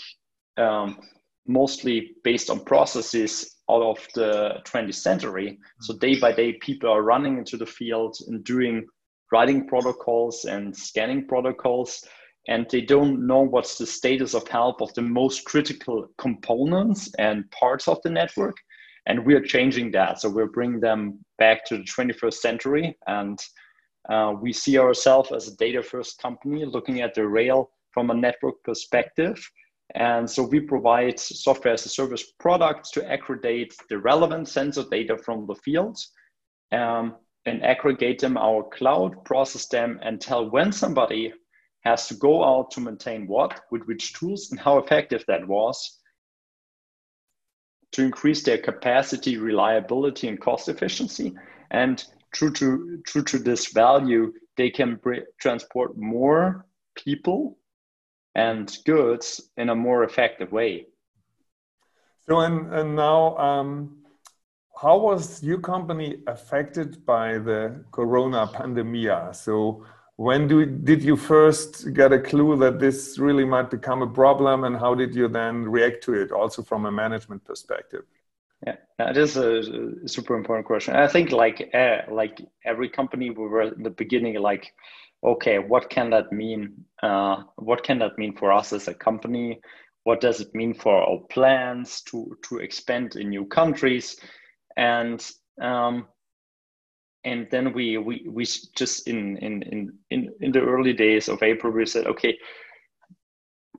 um, 0.57 0.99
mostly 1.47 2.11
based 2.23 2.49
on 2.49 2.63
processes 2.65 3.55
out 3.69 3.81
of 3.81 4.07
the 4.15 4.61
20th 4.65 4.95
century. 4.95 5.57
So 5.81 5.97
day 5.97 6.19
by 6.19 6.31
day 6.31 6.53
people 6.53 6.89
are 6.89 7.01
running 7.01 7.37
into 7.37 7.57
the 7.57 7.65
field 7.65 8.17
and 8.27 8.43
doing 8.43 8.85
writing 9.31 9.67
protocols 9.67 10.45
and 10.45 10.75
scanning 10.75 11.27
protocols 11.27 12.03
and 12.47 12.65
they 12.71 12.81
don't 12.81 13.25
know 13.27 13.41
what's 13.41 13.77
the 13.77 13.85
status 13.85 14.33
of 14.33 14.47
health 14.47 14.81
of 14.81 14.93
the 14.93 15.01
most 15.01 15.43
critical 15.43 16.07
components 16.17 17.13
and 17.19 17.49
parts 17.51 17.87
of 17.87 18.01
the 18.03 18.09
network. 18.09 18.55
And 19.05 19.25
we 19.25 19.35
are 19.35 19.41
changing 19.41 19.91
that. 19.91 20.21
So 20.21 20.29
we're 20.29 20.47
bringing 20.47 20.79
them 20.79 21.19
back 21.37 21.65
to 21.65 21.77
the 21.77 21.83
21st 21.83 22.33
century 22.35 22.97
and 23.07 23.37
uh, 24.09 24.33
we 24.39 24.53
see 24.53 24.77
ourselves 24.77 25.31
as 25.31 25.47
a 25.47 25.57
data 25.57 25.83
first 25.83 26.21
company 26.21 26.65
looking 26.65 27.01
at 27.01 27.13
the 27.13 27.27
rail 27.27 27.71
from 27.91 28.09
a 28.09 28.13
network 28.13 28.63
perspective. 28.63 29.37
And 29.95 30.29
so 30.29 30.43
we 30.43 30.59
provide 30.59 31.19
software 31.19 31.73
as 31.73 31.85
a 31.85 31.89
service 31.89 32.31
products 32.39 32.91
to 32.91 33.09
aggregate 33.09 33.73
the 33.89 33.97
relevant 33.97 34.47
sensor 34.47 34.83
data 34.89 35.17
from 35.17 35.47
the 35.47 35.55
fields 35.55 36.11
um, 36.71 37.15
and 37.45 37.63
aggregate 37.63 38.19
them 38.19 38.37
our 38.37 38.63
cloud, 38.63 39.23
process 39.23 39.67
them, 39.67 39.99
and 40.03 40.19
tell 40.19 40.49
when 40.49 40.71
somebody 40.71 41.33
has 41.81 42.07
to 42.07 42.15
go 42.15 42.43
out 42.43 42.71
to 42.71 42.81
maintain 42.81 43.27
what, 43.27 43.61
with 43.71 43.83
which 43.83 44.13
tools, 44.13 44.49
and 44.51 44.59
how 44.59 44.77
effective 44.77 45.23
that 45.27 45.47
was 45.47 45.99
to 47.93 48.03
increase 48.03 48.43
their 48.43 48.57
capacity, 48.57 49.37
reliability, 49.37 50.27
and 50.27 50.39
cost 50.41 50.67
efficiency. 50.67 51.33
And 51.71 52.03
true 52.33 52.51
to 52.53 53.01
true 53.05 53.23
to 53.23 53.39
this 53.39 53.71
value, 53.73 54.33
they 54.55 54.69
can 54.69 54.99
transport 55.39 55.97
more 55.97 56.65
people 56.95 57.57
and 58.35 58.77
goods 58.85 59.49
in 59.57 59.69
a 59.69 59.75
more 59.75 60.03
effective 60.03 60.51
way. 60.51 60.85
So, 62.27 62.41
and, 62.41 62.73
and 62.73 62.95
now, 62.95 63.37
um, 63.37 63.97
how 64.79 64.97
was 64.97 65.41
your 65.41 65.59
company 65.59 66.17
affected 66.27 67.05
by 67.05 67.37
the 67.37 67.83
corona 67.91 68.47
pandemia? 68.47 69.35
So, 69.35 69.85
when 70.17 70.47
do, 70.47 70.65
did 70.65 71.03
you 71.03 71.15
first 71.15 71.93
get 71.93 72.11
a 72.11 72.19
clue 72.19 72.57
that 72.57 72.79
this 72.79 73.17
really 73.17 73.45
might 73.45 73.69
become 73.69 74.01
a 74.01 74.07
problem, 74.07 74.65
and 74.65 74.75
how 74.75 74.93
did 74.93 75.15
you 75.15 75.27
then 75.27 75.63
react 75.63 76.03
to 76.05 76.13
it, 76.13 76.31
also 76.31 76.61
from 76.61 76.85
a 76.85 76.91
management 76.91 77.45
perspective? 77.45 78.03
Yeah, 78.65 78.75
that 78.97 79.17
is 79.17 79.37
a 79.37 80.07
super 80.07 80.35
important 80.35 80.65
question. 80.65 80.95
I 80.95 81.07
think 81.07 81.31
like 81.31 81.69
uh, 81.73 82.11
like 82.11 82.39
every 82.65 82.89
company, 82.89 83.29
we 83.29 83.47
were 83.47 83.73
in 83.73 83.83
the 83.83 83.91
beginning 83.91 84.35
like, 84.39 84.73
okay, 85.23 85.59
what 85.59 85.89
can 85.89 86.09
that 86.09 86.31
mean? 86.31 86.85
Uh, 87.03 87.43
what 87.57 87.83
can 87.83 87.99
that 87.99 88.17
mean 88.17 88.35
for 88.35 88.51
us 88.51 88.73
as 88.73 88.87
a 88.87 88.93
company? 88.95 89.59
What 90.03 90.21
does 90.21 90.41
it 90.41 90.55
mean 90.55 90.73
for 90.73 90.95
our 90.95 91.19
plans 91.29 92.01
to 92.03 92.35
to 92.49 92.57
expand 92.57 93.15
in 93.15 93.29
new 93.29 93.45
countries? 93.45 94.19
And 94.75 95.23
um, 95.61 96.07
and 97.25 97.47
then 97.51 97.73
we 97.73 97.97
we 97.97 98.25
we 98.27 98.45
just 98.75 99.07
in 99.07 99.37
in 99.37 99.61
in 99.63 99.93
in 100.09 100.33
in 100.41 100.51
the 100.51 100.61
early 100.61 100.93
days 100.93 101.29
of 101.29 101.43
April 101.43 101.71
we 101.73 101.85
said, 101.85 102.07
okay, 102.07 102.35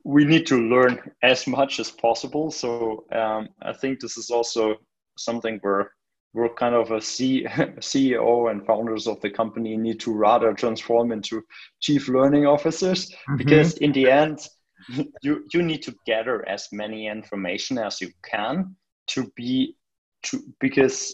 we 0.09 0.25
need 0.25 0.47
to 0.47 0.57
learn 0.57 0.99
as 1.21 1.45
much 1.45 1.79
as 1.79 1.91
possible. 1.91 2.49
So 2.49 3.05
um, 3.11 3.49
I 3.61 3.73
think 3.73 3.99
this 3.99 4.17
is 4.17 4.31
also 4.31 4.77
something 5.19 5.59
where 5.61 5.91
we're 6.33 6.53
kind 6.55 6.73
of 6.73 6.89
a 6.91 6.99
C- 6.99 7.43
CEO 7.79 8.49
and 8.49 8.65
founders 8.65 9.05
of 9.05 9.21
the 9.21 9.29
company 9.29 9.77
need 9.77 9.99
to 9.99 10.11
rather 10.11 10.51
transform 10.53 11.11
into 11.11 11.43
chief 11.79 12.07
learning 12.07 12.47
officers 12.47 13.11
mm-hmm. 13.11 13.37
because 13.37 13.77
in 13.77 13.91
the 13.91 14.09
end, 14.09 14.39
you 15.21 15.45
you 15.53 15.61
need 15.61 15.83
to 15.83 15.93
gather 16.07 16.47
as 16.49 16.67
many 16.71 17.07
information 17.07 17.77
as 17.77 18.01
you 18.01 18.09
can 18.23 18.75
to 19.07 19.31
be 19.35 19.75
to 20.23 20.41
because 20.59 21.13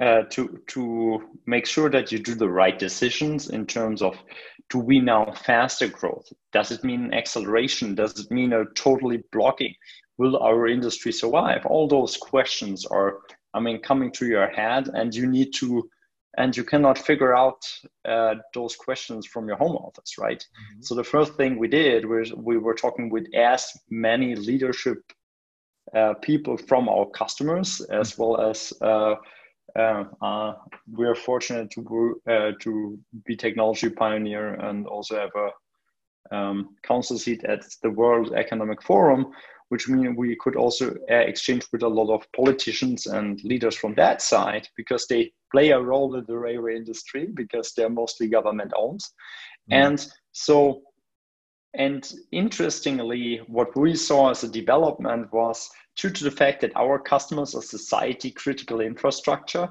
uh, 0.00 0.22
to 0.30 0.60
to 0.68 1.20
make 1.46 1.66
sure 1.66 1.90
that 1.90 2.12
you 2.12 2.18
do 2.18 2.34
the 2.34 2.48
right 2.48 2.78
decisions 2.78 3.50
in 3.50 3.66
terms 3.66 4.00
of 4.02 4.16
do 4.70 4.78
we 4.78 5.00
now 5.00 5.32
faster 5.32 5.88
growth? 5.88 6.30
Does 6.52 6.70
it 6.70 6.84
mean 6.84 7.12
acceleration? 7.12 7.94
Does 7.94 8.18
it 8.18 8.30
mean 8.30 8.52
a 8.52 8.64
totally 8.74 9.22
blocking? 9.32 9.74
Will 10.18 10.36
our 10.38 10.66
industry 10.66 11.12
survive? 11.12 11.64
All 11.64 11.88
those 11.88 12.16
questions 12.16 12.84
are, 12.86 13.20
I 13.54 13.60
mean, 13.60 13.80
coming 13.80 14.10
to 14.12 14.26
your 14.26 14.48
head, 14.48 14.88
and 14.92 15.14
you 15.14 15.26
need 15.26 15.52
to, 15.54 15.88
and 16.36 16.56
you 16.56 16.64
cannot 16.64 16.98
figure 16.98 17.34
out 17.34 17.64
uh, 18.04 18.34
those 18.52 18.76
questions 18.76 19.26
from 19.26 19.48
your 19.48 19.56
home 19.56 19.76
office, 19.76 20.18
right? 20.18 20.40
Mm-hmm. 20.40 20.82
So 20.82 20.94
the 20.94 21.04
first 21.04 21.34
thing 21.34 21.58
we 21.58 21.68
did 21.68 22.04
was 22.04 22.32
we 22.34 22.58
were 22.58 22.74
talking 22.74 23.10
with 23.10 23.26
as 23.34 23.72
many 23.90 24.34
leadership 24.34 24.98
uh, 25.94 26.14
people 26.14 26.58
from 26.58 26.88
our 26.88 27.06
customers 27.06 27.80
as 27.80 28.18
well 28.18 28.40
as 28.40 28.72
uh, 29.76 30.04
uh, 30.22 30.54
we 30.92 31.06
are 31.06 31.14
fortunate 31.14 31.70
to 31.70 32.20
uh, 32.28 32.52
to 32.60 32.98
be 33.26 33.36
technology 33.36 33.90
pioneer 33.90 34.54
and 34.54 34.86
also 34.86 35.16
have 35.16 35.30
a 35.36 35.50
um, 36.30 36.76
council 36.82 37.18
seat 37.18 37.44
at 37.44 37.64
the 37.82 37.90
World 37.90 38.32
Economic 38.34 38.82
Forum, 38.82 39.32
which 39.68 39.88
means 39.88 40.16
we 40.16 40.36
could 40.36 40.56
also 40.56 40.94
uh, 41.10 41.14
exchange 41.14 41.66
with 41.72 41.82
a 41.82 41.88
lot 41.88 42.12
of 42.12 42.26
politicians 42.32 43.06
and 43.06 43.42
leaders 43.44 43.76
from 43.76 43.94
that 43.94 44.22
side 44.22 44.68
because 44.76 45.06
they 45.06 45.32
play 45.52 45.70
a 45.70 45.80
role 45.80 46.14
in 46.16 46.24
the 46.26 46.36
railway 46.36 46.76
industry 46.76 47.28
because 47.34 47.72
they're 47.74 47.90
mostly 47.90 48.28
government 48.28 48.72
owned. 48.76 49.00
Mm. 49.70 49.86
And 49.86 50.06
so, 50.32 50.82
and 51.74 52.10
interestingly, 52.32 53.42
what 53.46 53.76
we 53.76 53.94
saw 53.94 54.30
as 54.30 54.44
a 54.44 54.48
development 54.48 55.32
was 55.32 55.70
due 55.98 56.10
to 56.10 56.24
the 56.24 56.30
fact 56.30 56.60
that 56.60 56.72
our 56.76 56.98
customers 56.98 57.54
are 57.54 57.62
society 57.62 58.30
critical 58.30 58.80
infrastructure, 58.80 59.68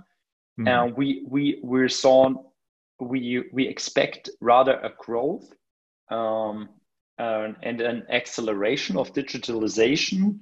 mm. 0.60 0.68
and 0.68 0.96
we 0.96 1.24
we 1.28 1.60
we 1.64 1.90
saw 1.90 2.34
we 3.00 3.44
we 3.54 3.68
expect 3.68 4.30
rather 4.42 4.74
a 4.74 4.92
growth 5.00 5.54
um, 6.12 6.70
uh, 7.18 7.48
and 7.64 7.82
an 7.82 8.04
acceleration 8.10 8.98
of 8.98 9.14
digitalization 9.14 10.40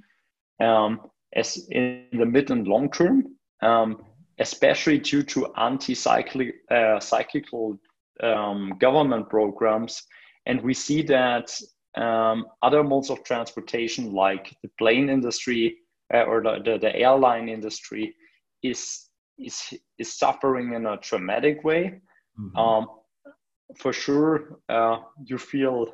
um, 0.59 0.99
as 1.33 1.67
in 1.69 2.07
the 2.13 2.25
mid 2.25 2.49
and 2.49 2.67
long 2.67 2.89
term, 2.89 3.35
um, 3.61 4.03
especially 4.39 4.97
due 4.97 5.23
to 5.23 5.53
anti-cyclical 5.55 6.51
uh, 6.71 6.99
cyclical 6.99 7.77
um, 8.23 8.73
government 8.79 9.29
programs, 9.29 10.03
and 10.45 10.61
we 10.61 10.73
see 10.73 11.03
that 11.03 11.53
um, 11.97 12.45
other 12.61 12.83
modes 12.83 13.09
of 13.09 13.23
transportation, 13.23 14.13
like 14.13 14.55
the 14.61 14.69
plane 14.77 15.09
industry 15.09 15.77
uh, 16.13 16.23
or 16.23 16.41
the, 16.43 16.59
the, 16.63 16.77
the, 16.77 16.95
airline 16.95 17.49
industry, 17.49 18.13
is 18.63 19.09
is 19.37 19.73
is 19.97 20.17
suffering 20.17 20.73
in 20.73 20.85
a 20.85 20.97
traumatic 20.97 21.63
way. 21.63 22.01
Mm-hmm. 22.39 22.57
Um, 22.57 22.87
for 23.77 23.93
sure, 23.93 24.59
uh, 24.69 24.97
you 25.23 25.37
feel 25.37 25.87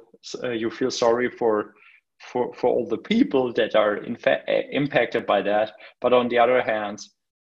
uh, 0.43 0.49
you 0.49 0.69
feel 0.69 0.91
sorry 0.91 1.29
for 1.29 1.73
for 2.19 2.53
for 2.53 2.69
all 2.69 2.87
the 2.87 2.97
people 2.97 3.53
that 3.53 3.75
are 3.75 3.97
in 3.97 4.15
fa- 4.15 4.43
uh, 4.47 4.61
impacted 4.71 5.25
by 5.25 5.41
that. 5.43 5.73
But 6.01 6.13
on 6.13 6.29
the 6.29 6.39
other 6.39 6.61
hand, 6.61 6.99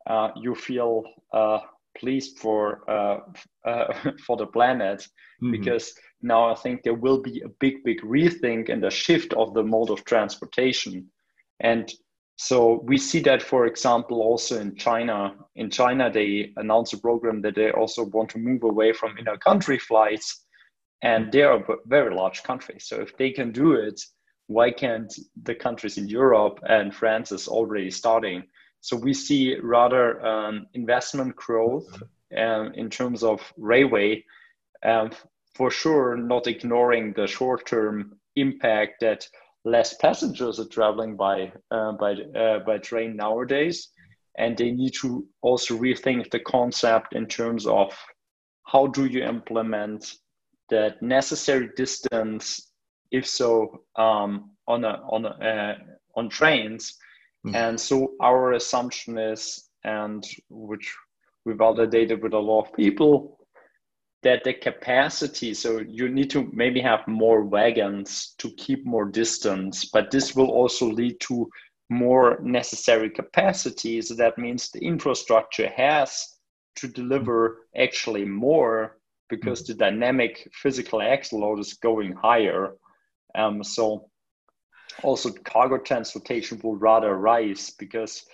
uh, 0.06 0.30
you 0.36 0.54
feel 0.54 1.04
uh, 1.32 1.60
pleased 1.96 2.38
for 2.38 2.82
for 4.26 4.36
the 4.36 4.46
planet 4.46 5.06
mm-hmm. 5.42 5.52
because 5.52 5.94
now 6.22 6.50
I 6.50 6.54
think 6.54 6.82
there 6.82 6.94
will 6.94 7.20
be 7.20 7.40
a 7.40 7.48
big, 7.48 7.82
big 7.84 8.00
rethink 8.02 8.68
and 8.68 8.84
a 8.84 8.90
shift 8.90 9.32
of 9.34 9.54
the 9.54 9.62
mode 9.62 9.90
of 9.90 10.04
transportation. 10.04 11.10
And 11.60 11.92
so 12.36 12.80
we 12.84 12.96
see 12.96 13.20
that, 13.20 13.42
for 13.42 13.66
example, 13.66 14.20
also 14.22 14.60
in 14.60 14.76
China. 14.76 15.34
In 15.56 15.70
China, 15.70 16.10
they 16.10 16.52
announced 16.56 16.94
a 16.94 16.98
program 16.98 17.42
that 17.42 17.54
they 17.54 17.70
also 17.70 18.04
want 18.04 18.30
to 18.30 18.38
move 18.38 18.62
away 18.62 18.92
from 18.92 19.18
inner 19.18 19.36
country 19.36 19.78
flights. 19.78 20.44
And 21.02 21.32
they 21.32 21.42
are 21.42 21.56
a 21.56 21.76
very 21.86 22.14
large 22.14 22.42
country. 22.42 22.76
So 22.78 23.00
if 23.00 23.16
they 23.16 23.30
can 23.30 23.52
do 23.52 23.72
it, 23.72 24.00
why 24.46 24.70
can't 24.70 25.12
the 25.42 25.54
countries 25.54 25.96
in 25.96 26.08
Europe 26.08 26.60
and 26.68 26.94
France 26.94 27.32
is 27.32 27.48
already 27.48 27.90
starting 27.90 28.44
so 28.80 28.96
we 28.96 29.12
see 29.12 29.56
rather 29.62 30.24
um, 30.24 30.66
investment 30.74 31.36
growth 31.36 32.02
um, 32.36 32.72
in 32.74 32.88
terms 32.88 33.22
of 33.22 33.40
railway, 33.58 34.24
um, 34.82 35.10
for 35.60 35.70
sure, 35.70 36.16
not 36.16 36.46
ignoring 36.46 37.12
the 37.12 37.26
short 37.26 37.66
term 37.66 38.18
impact 38.34 38.94
that 39.02 39.28
less 39.66 39.92
passengers 39.98 40.58
are 40.58 40.68
traveling 40.68 41.16
by 41.16 41.52
uh, 41.70 41.92
by 41.92 42.12
uh, 42.34 42.60
by 42.60 42.78
train 42.78 43.14
nowadays, 43.14 43.90
and 44.38 44.56
they 44.56 44.70
need 44.70 44.94
to 45.02 45.26
also 45.42 45.76
rethink 45.76 46.30
the 46.30 46.40
concept 46.40 47.14
in 47.14 47.26
terms 47.26 47.66
of 47.66 47.92
how 48.64 48.86
do 48.86 49.04
you 49.04 49.22
implement 49.22 50.14
that 50.70 51.02
necessary 51.02 51.68
distance, 51.76 52.72
if 53.10 53.26
so, 53.26 53.82
um, 53.96 54.52
on 54.66 54.82
a 54.86 54.94
on 55.14 55.26
a, 55.26 55.34
uh, 55.50 55.74
on 56.16 56.30
trains. 56.30 56.96
Mm. 57.46 57.54
And 57.54 57.78
so 57.78 58.12
our 58.22 58.54
assumption 58.54 59.18
is, 59.18 59.68
and 59.84 60.24
which 60.48 60.96
we 61.44 61.52
validated 61.52 62.22
with 62.22 62.32
a 62.32 62.38
lot 62.38 62.62
of 62.62 62.72
people, 62.72 63.39
that 64.22 64.44
the 64.44 64.52
capacity 64.52 65.54
so 65.54 65.78
you 65.78 66.08
need 66.08 66.30
to 66.30 66.50
maybe 66.52 66.80
have 66.80 67.06
more 67.08 67.42
wagons 67.42 68.34
to 68.38 68.50
keep 68.52 68.84
more 68.84 69.06
distance 69.06 69.86
but 69.86 70.10
this 70.10 70.36
will 70.36 70.50
also 70.50 70.86
lead 70.86 71.18
to 71.20 71.50
more 71.90 72.38
necessary 72.40 73.10
capacity. 73.10 74.00
So 74.00 74.14
that 74.14 74.38
means 74.38 74.70
the 74.70 74.80
infrastructure 74.80 75.68
has 75.68 76.36
to 76.76 76.88
deliver 76.88 77.66
actually 77.76 78.24
more 78.24 78.98
because 79.28 79.64
the 79.64 79.74
dynamic 79.74 80.48
physical 80.52 81.02
axle 81.02 81.40
load 81.40 81.58
is 81.58 81.74
going 81.74 82.12
higher. 82.12 82.76
Um, 83.34 83.62
so 83.62 84.08
also 85.02 85.30
cargo 85.30 85.78
transportation 85.78 86.60
will 86.62 86.76
rather 86.76 87.16
rise 87.16 87.70
because 87.70 88.24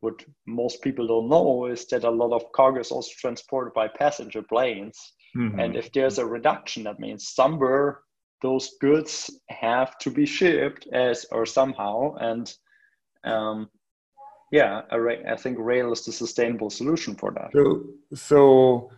what 0.00 0.24
most 0.46 0.82
people 0.82 1.06
don't 1.06 1.28
know 1.28 1.66
is 1.66 1.86
that 1.86 2.04
a 2.04 2.10
lot 2.10 2.32
of 2.32 2.52
cargo 2.52 2.80
is 2.80 2.92
also 2.92 3.10
transported 3.18 3.74
by 3.74 3.88
passenger 3.88 4.42
planes 4.42 5.12
Mm-hmm. 5.36 5.60
And 5.60 5.76
if 5.76 5.92
there's 5.92 6.18
a 6.18 6.26
reduction, 6.26 6.84
that 6.84 6.98
means 6.98 7.28
somewhere 7.28 8.00
those 8.42 8.76
goods 8.80 9.30
have 9.48 9.98
to 9.98 10.10
be 10.10 10.26
shipped 10.26 10.86
as 10.92 11.26
or 11.30 11.44
somehow. 11.44 12.14
And 12.16 12.52
um, 13.24 13.68
yeah, 14.50 14.82
I 14.90 15.36
think 15.36 15.58
rail 15.58 15.92
is 15.92 16.04
the 16.04 16.12
sustainable 16.12 16.70
solution 16.70 17.14
for 17.14 17.32
that. 17.32 17.50
So, 17.52 17.84
so 18.14 18.90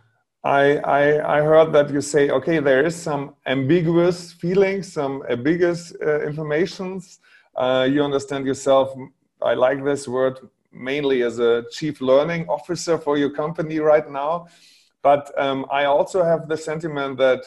I, 0.43 0.77
I, 0.77 1.37
I 1.37 1.41
heard 1.41 1.73
that 1.73 1.89
you 1.91 2.01
say, 2.01 2.29
okay, 2.29 2.59
there 2.59 2.85
is 2.85 2.95
some 2.95 3.35
ambiguous 3.45 4.31
feelings, 4.33 4.93
some 4.93 5.23
ambiguous 5.29 5.93
uh, 6.01 6.21
informations. 6.21 7.19
Uh, 7.55 7.87
you 7.89 8.01
understand 8.03 8.45
yourself. 8.45 8.95
I 9.41 9.55
like 9.55 9.83
this 9.83 10.07
word 10.07 10.39
mainly 10.71 11.23
as 11.23 11.39
a 11.39 11.65
chief 11.71 11.99
learning 11.99 12.47
officer 12.47 12.97
for 12.97 13.17
your 13.17 13.31
company 13.31 13.79
right 13.79 14.09
now. 14.09 14.47
But 15.03 15.31
um, 15.37 15.65
I 15.71 15.85
also 15.85 16.23
have 16.23 16.47
the 16.47 16.57
sentiment 16.57 17.17
that 17.17 17.43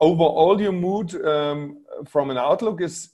overall 0.00 0.60
your 0.60 0.72
mood 0.72 1.14
um, 1.24 1.84
from 2.06 2.30
an 2.30 2.38
outlook 2.38 2.80
is 2.80 3.10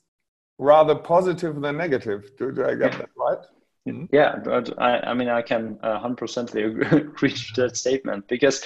rather 0.59 0.95
positive 0.95 1.61
than 1.61 1.77
negative. 1.77 2.31
Do, 2.39 2.53
do 2.53 2.65
I 2.65 2.75
get 2.75 2.93
that 2.93 3.11
right? 3.17 3.39
Mm-hmm. 3.87 4.07
Yeah, 4.13 4.37
but 4.37 4.81
I, 4.81 4.99
I 5.01 5.15
mean, 5.15 5.29
I 5.29 5.43
can 5.43 5.77
100% 5.77 6.93
agree 6.93 7.33
to 7.33 7.61
that 7.63 7.77
statement 7.77 8.29
because 8.29 8.61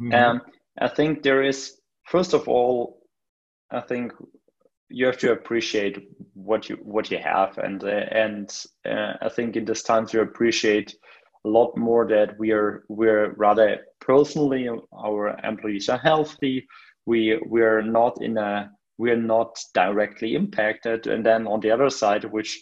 mm-hmm. 0.00 0.12
um, 0.12 0.42
I 0.78 0.88
think 0.88 1.22
there 1.22 1.42
is, 1.42 1.80
first 2.04 2.34
of 2.34 2.48
all, 2.48 3.00
I 3.70 3.80
think 3.80 4.12
you 4.88 5.06
have 5.06 5.18
to 5.18 5.32
appreciate 5.32 6.08
what 6.34 6.68
you 6.68 6.76
what 6.82 7.10
you 7.12 7.18
have, 7.18 7.56
and 7.58 7.84
uh, 7.84 7.86
and 7.86 8.52
uh, 8.84 9.14
I 9.22 9.28
think 9.28 9.54
in 9.54 9.64
this 9.64 9.84
time 9.84 10.06
to 10.08 10.20
appreciate 10.20 10.96
a 11.44 11.48
lot 11.48 11.76
more 11.76 12.06
that 12.06 12.38
we 12.38 12.50
are 12.52 12.84
we're 12.88 13.32
rather 13.34 13.78
personally 14.00 14.68
our 14.92 15.38
employees 15.44 15.88
are 15.88 15.98
healthy. 15.98 16.66
We 17.06 17.38
we're 17.46 17.82
not 17.82 18.22
in 18.22 18.36
a 18.36 18.70
we're 18.98 19.16
not 19.16 19.58
directly 19.74 20.34
impacted. 20.34 21.06
And 21.06 21.24
then 21.24 21.46
on 21.46 21.60
the 21.60 21.70
other 21.70 21.90
side 21.90 22.24
which 22.24 22.60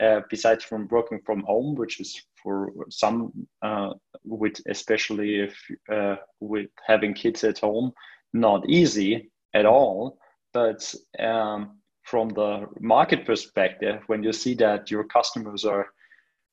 uh, 0.00 0.20
besides 0.30 0.64
from 0.64 0.88
working 0.88 1.20
from 1.26 1.42
home 1.42 1.74
which 1.74 2.00
is 2.00 2.22
for 2.42 2.72
some 2.90 3.32
uh, 3.62 3.90
with 4.24 4.60
especially 4.68 5.40
if 5.40 5.56
uh, 5.90 6.16
with 6.40 6.70
having 6.86 7.14
kids 7.14 7.42
at 7.44 7.58
home 7.58 7.92
not 8.32 8.68
easy 8.68 9.30
at 9.54 9.66
all. 9.66 10.18
But 10.54 10.94
um, 11.18 11.78
from 12.04 12.28
the 12.28 12.66
market 12.80 13.26
perspective 13.26 14.02
when 14.06 14.22
you 14.22 14.32
see 14.32 14.54
that 14.54 14.90
your 14.90 15.04
customers 15.04 15.64
are 15.64 15.86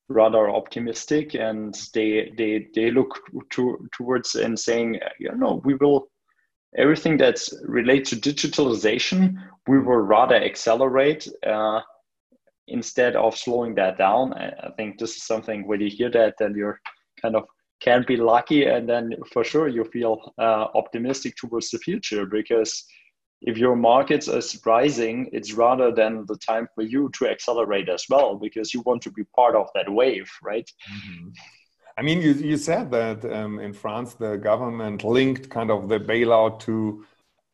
rather 0.10 0.50
optimistic 0.50 1.36
and 1.36 1.76
they 1.94 2.32
they 2.38 2.68
they 2.76 2.92
look 2.92 3.20
to, 3.52 3.88
towards 3.96 4.36
and 4.36 4.58
saying 4.58 5.00
you 5.20 5.36
know 5.36 5.62
we 5.64 5.76
will 5.76 6.08
everything 6.78 7.18
that's 7.18 7.54
related 7.68 8.24
to 8.24 8.34
digitalization 8.34 9.36
we 9.68 9.80
will 9.80 9.98
rather 9.98 10.36
accelerate 10.36 11.28
uh, 11.46 11.80
instead 12.70 13.16
of 13.16 13.38
slowing 13.38 13.76
that 13.76 13.98
down. 13.98 14.34
I 14.34 14.70
think 14.78 14.98
this 14.98 15.16
is 15.16 15.24
something 15.24 15.68
when 15.68 15.82
you 15.82 15.90
hear 15.90 16.10
that 16.12 16.36
then 16.40 16.56
you're 16.56 16.80
kind 17.22 17.36
of 17.36 17.46
can 17.82 18.04
be 18.08 18.18
lucky 18.18 18.66
and 18.66 18.88
then 18.88 19.14
for 19.32 19.44
sure 19.44 19.68
you 19.68 19.86
feel 19.86 20.34
uh, 20.38 20.66
optimistic 20.76 21.36
towards 21.38 21.70
the 21.70 21.78
future 21.78 22.26
because 22.26 22.86
if 23.42 23.58
your 23.58 23.76
markets 23.76 24.28
is 24.28 24.60
rising, 24.66 25.30
it's 25.32 25.54
rather 25.54 25.92
than 25.92 26.26
the 26.28 26.36
time 26.38 26.68
for 26.76 26.82
you 26.82 27.10
to 27.18 27.28
accelerate 27.28 27.90
as 27.90 28.06
well 28.10 28.36
because 28.36 28.74
you 28.74 28.82
want 28.82 29.02
to 29.04 29.12
be 29.12 29.24
part 29.36 29.56
of 29.56 29.70
that 29.76 29.90
wave, 29.92 30.30
right? 30.44 30.70
Mm-hmm. 30.92 31.30
I 31.98 32.02
mean, 32.02 32.22
you, 32.22 32.34
you 32.34 32.58
said 32.58 32.92
that 32.92 33.26
um, 33.26 33.60
in 33.60 33.74
France 33.74 34.14
the 34.14 34.38
government 34.38 35.04
linked 35.04 35.50
kind 35.50 35.72
of 35.72 35.90
the 35.90 36.00
bailout 36.00 36.60
to 36.62 37.06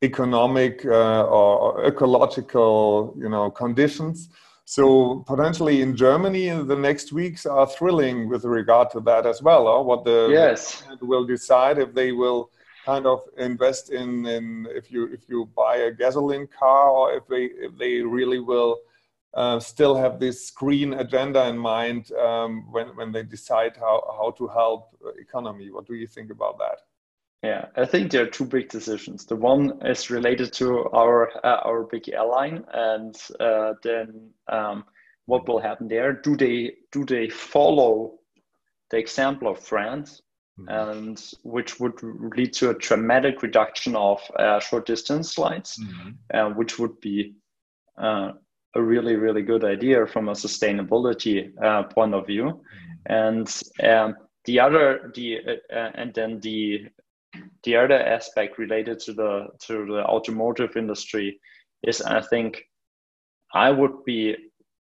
economic 0.01 0.85
uh, 0.85 1.23
or 1.25 1.85
ecological, 1.85 3.15
you 3.17 3.29
know, 3.29 3.49
conditions. 3.49 4.29
So 4.65 5.23
potentially 5.27 5.81
in 5.81 5.95
Germany, 5.95 6.49
the 6.49 6.75
next 6.75 7.13
weeks 7.13 7.45
are 7.45 7.67
thrilling 7.67 8.27
with 8.27 8.43
regard 8.45 8.89
to 8.91 8.99
that 9.01 9.25
as 9.25 9.41
well. 9.41 9.67
Or 9.67 9.83
what 9.83 10.03
the 10.03 10.29
yes. 10.31 10.83
will 11.01 11.25
decide 11.25 11.77
if 11.77 11.93
they 11.93 12.11
will 12.11 12.49
kind 12.85 13.05
of 13.07 13.21
invest 13.37 13.89
in, 13.89 14.25
in 14.25 14.67
if 14.69 14.91
you 14.91 15.11
if 15.11 15.27
you 15.27 15.49
buy 15.55 15.77
a 15.77 15.91
gasoline 15.91 16.47
car 16.47 16.89
or 16.89 17.13
if 17.13 17.27
they 17.27 17.45
if 17.65 17.77
they 17.77 18.01
really 18.01 18.39
will 18.39 18.77
uh, 19.33 19.59
still 19.59 19.95
have 19.95 20.19
this 20.19 20.51
green 20.51 20.93
agenda 20.93 21.47
in 21.47 21.57
mind 21.57 22.11
um, 22.13 22.71
when 22.71 22.87
when 22.95 23.11
they 23.11 23.23
decide 23.23 23.75
how 23.77 23.97
how 24.17 24.31
to 24.31 24.47
help 24.47 24.95
economy. 25.19 25.71
What 25.71 25.87
do 25.87 25.95
you 25.95 26.07
think 26.07 26.31
about 26.31 26.57
that? 26.59 26.79
Yeah, 27.43 27.65
I 27.75 27.85
think 27.85 28.11
there 28.11 28.23
are 28.23 28.37
two 28.37 28.45
big 28.45 28.69
decisions. 28.69 29.25
The 29.25 29.35
one 29.35 29.79
is 29.85 30.09
related 30.09 30.53
to 30.53 30.89
our 30.91 31.29
uh, 31.45 31.61
our 31.65 31.83
big 31.83 32.09
airline, 32.09 32.63
and 32.73 33.15
uh, 33.39 33.73
then 33.83 34.29
um, 34.47 34.85
what 35.25 35.47
will 35.47 35.59
happen 35.59 35.87
there? 35.87 36.13
Do 36.13 36.35
they 36.37 36.73
do 36.91 37.03
they 37.05 37.29
follow 37.29 38.19
the 38.89 38.97
example 38.97 39.47
of 39.47 39.59
France, 39.59 40.21
Mm-hmm. 40.57 40.69
and 40.69 41.33
which 41.43 41.81
would 41.81 42.01
lead 42.01 42.53
to 42.53 42.69
a 42.69 42.75
dramatic 42.75 43.43
reduction 43.43 43.93
of 43.93 44.21
uh, 44.39 44.57
short 44.61 44.85
distance 44.85 45.33
flights, 45.33 45.77
mm-hmm. 45.77 46.11
uh, 46.33 46.49
which 46.51 46.79
would 46.79 46.97
be 47.01 47.33
uh, 47.97 48.31
a 48.73 48.81
really 48.81 49.17
really 49.17 49.41
good 49.41 49.65
idea 49.65 50.07
from 50.07 50.29
a 50.29 50.31
sustainability 50.31 51.51
uh, 51.61 51.83
point 51.83 52.13
of 52.13 52.25
view. 52.25 52.45
Mm-hmm. 52.45 53.13
And 53.13 53.63
um, 53.83 54.15
the 54.45 54.61
other 54.61 55.11
the 55.13 55.39
uh, 55.39 55.75
uh, 55.75 55.91
and 55.95 56.13
then 56.13 56.39
the 56.39 56.87
the 57.63 57.75
other 57.75 57.99
aspect 57.99 58.57
related 58.57 58.99
to 58.99 59.13
the 59.13 59.47
to 59.67 59.85
the 59.85 60.05
automotive 60.05 60.77
industry 60.77 61.41
is 61.83 62.01
I 62.01 62.21
think 62.21 62.63
I 63.53 63.71
would 63.71 64.05
be 64.05 64.37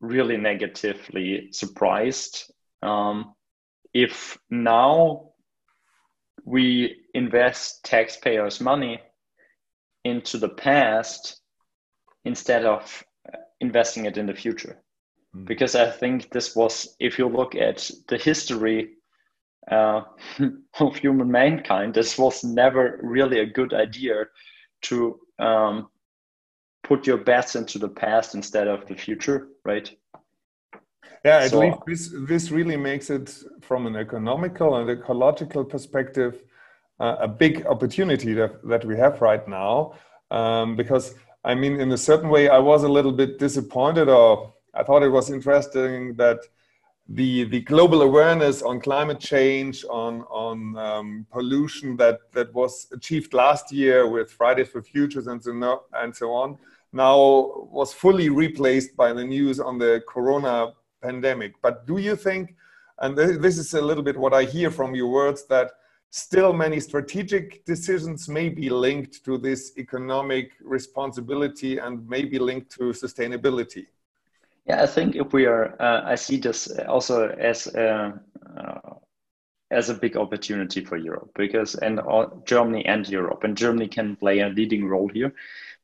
really 0.01 0.38
negatively 0.38 1.49
surprised 1.53 2.51
um, 2.83 3.35
if 3.92 4.38
now 4.49 5.30
we 6.44 6.96
invest 7.14 7.85
taxpayers' 7.85 8.61
money 8.61 9.00
into 10.05 10.38
the 10.38 10.48
past 10.48 11.40
instead 12.24 12.64
of 12.64 13.05
investing 13.61 14.07
it 14.07 14.16
in 14.16 14.26
the 14.26 14.35
future. 14.35 14.83
Mm. 15.37 15.46
Because 15.46 15.74
I 15.74 15.90
think 15.90 16.31
this 16.31 16.57
was, 16.57 16.96
if 16.98 17.18
you 17.18 17.29
look 17.29 17.55
at 17.55 17.90
the 18.09 18.16
history 18.16 18.90
uh, 19.70 20.03
of 20.81 20.96
human 20.96 21.31
mankind, 21.31 21.94
this 21.94 22.18
was 22.18 22.42
never 22.42 22.98
really 23.03 23.40
a 23.40 23.46
good 23.46 23.74
idea 23.74 24.24
to 24.83 25.20
um, 25.38 25.88
put 26.83 27.07
your 27.07 27.18
bets 27.18 27.57
into 27.57 27.79
the 27.79 27.88
past 27.88 28.35
instead 28.35 28.66
of 28.66 28.87
the 28.87 28.94
future, 28.94 29.48
right? 29.64 29.94
Yeah, 31.25 31.39
at 31.39 31.51
so, 31.51 31.61
least 31.61 31.79
this 31.87 32.15
this 32.29 32.51
really 32.51 32.77
makes 32.77 33.11
it 33.11 33.43
from 33.61 33.87
an 33.87 33.97
economical 33.97 34.77
and 34.77 34.89
ecological 34.89 35.65
perspective 35.65 36.43
uh, 37.01 37.17
a 37.21 37.29
big 37.29 37.67
opportunity 37.67 38.35
that, 38.35 38.63
that 38.69 38.85
we 38.85 38.97
have 38.97 39.21
right 39.21 39.47
now. 39.49 39.95
Um, 40.31 40.77
because 40.77 41.15
I 41.45 41.55
mean, 41.55 41.81
in 41.81 41.91
a 41.93 41.97
certain 41.97 42.29
way, 42.29 42.49
I 42.49 42.59
was 42.59 42.85
a 42.85 42.89
little 42.89 43.13
bit 43.13 43.39
disappointed, 43.39 44.09
or 44.09 44.53
I 44.75 44.83
thought 44.83 45.03
it 45.03 45.09
was 45.09 45.31
interesting 45.31 46.15
that 46.17 46.39
the 47.09 47.45
the 47.45 47.61
global 47.63 48.03
awareness 48.03 48.63
on 48.63 48.81
climate 48.81 49.19
change, 49.19 49.85
on 49.91 50.23
on 50.23 50.77
um, 50.77 51.27
pollution 51.33 51.97
that 51.97 52.21
that 52.33 52.53
was 52.55 52.87
achieved 52.93 53.33
last 53.35 53.73
year 53.73 54.09
with 54.09 54.31
Fridays 54.31 54.69
for 54.69 54.83
Futures 54.83 55.27
and 55.27 55.43
so 55.43 55.53
no, 55.53 55.83
and 55.95 56.15
so 56.15 56.33
on, 56.33 56.59
now 56.93 57.17
was 57.71 57.93
fully 57.93 58.29
replaced 58.29 58.95
by 58.97 59.13
the 59.13 59.25
news 59.25 59.59
on 59.59 59.79
the 59.79 60.03
Corona 60.07 60.73
pandemic. 61.01 61.55
But 61.63 61.87
do 61.87 61.99
you 61.99 62.17
think, 62.17 62.55
and 62.99 63.17
this 63.17 63.59
is 63.59 63.75
a 63.75 63.81
little 63.81 64.03
bit 64.03 64.17
what 64.17 64.35
I 64.35 64.45
hear 64.45 64.71
from 64.71 64.95
your 64.95 65.09
words, 65.09 65.47
that 65.47 65.73
still 66.11 66.53
many 66.53 66.81
strategic 66.81 67.65
decisions 67.65 68.29
may 68.29 68.49
be 68.49 68.69
linked 68.69 69.25
to 69.25 69.39
this 69.39 69.73
economic 69.79 70.53
responsibility 70.61 71.79
and 71.79 72.09
may 72.09 72.25
be 72.25 72.39
linked 72.39 72.71
to 72.73 72.93
sustainability? 72.93 73.87
Yeah, 74.67 74.83
I 74.83 74.87
think 74.87 75.17
if 75.17 75.33
we 75.33 75.47
are, 75.47 75.81
uh, 75.81 76.03
I 76.05 76.17
see 76.17 76.37
this 76.37 76.69
also 76.87 77.29
as 77.29 77.67
a, 77.69 78.21
uh, 78.57 78.95
as 79.71 79.89
a 79.89 79.95
big 79.95 80.17
opportunity 80.17 80.85
for 80.85 80.97
Europe 80.97 81.31
because 81.35 81.75
and 81.77 82.01
uh, 82.01 82.27
Germany 82.45 82.85
and 82.87 83.09
Europe 83.09 83.45
and 83.45 83.57
Germany 83.57 83.89
can 83.89 84.17
play 84.17 84.41
a 84.41 84.49
leading 84.49 84.87
role 84.87 85.09
here 85.09 85.33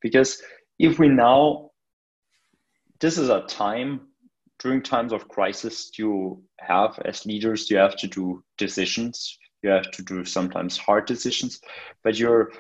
because 0.01 0.43
if 0.79 0.99
we 0.99 1.09
now 1.09 1.71
this 2.99 3.19
is 3.19 3.29
a 3.29 3.43
time 3.43 4.01
during 4.59 4.83
times 4.83 5.13
of 5.13 5.29
crisis 5.29 5.91
you 5.99 6.43
have 6.61 6.99
as 7.05 7.27
leaders 7.27 7.71
you 7.71 7.77
have 7.77 7.97
to 7.97 8.07
do 8.07 8.43
decisions 8.59 9.39
you 9.63 9.71
have 9.71 9.91
to 9.91 10.03
do 10.03 10.25
sometimes 10.25 10.77
hard 10.77 11.07
decisions 11.07 11.61
but 12.03 12.19
you're 12.19 12.51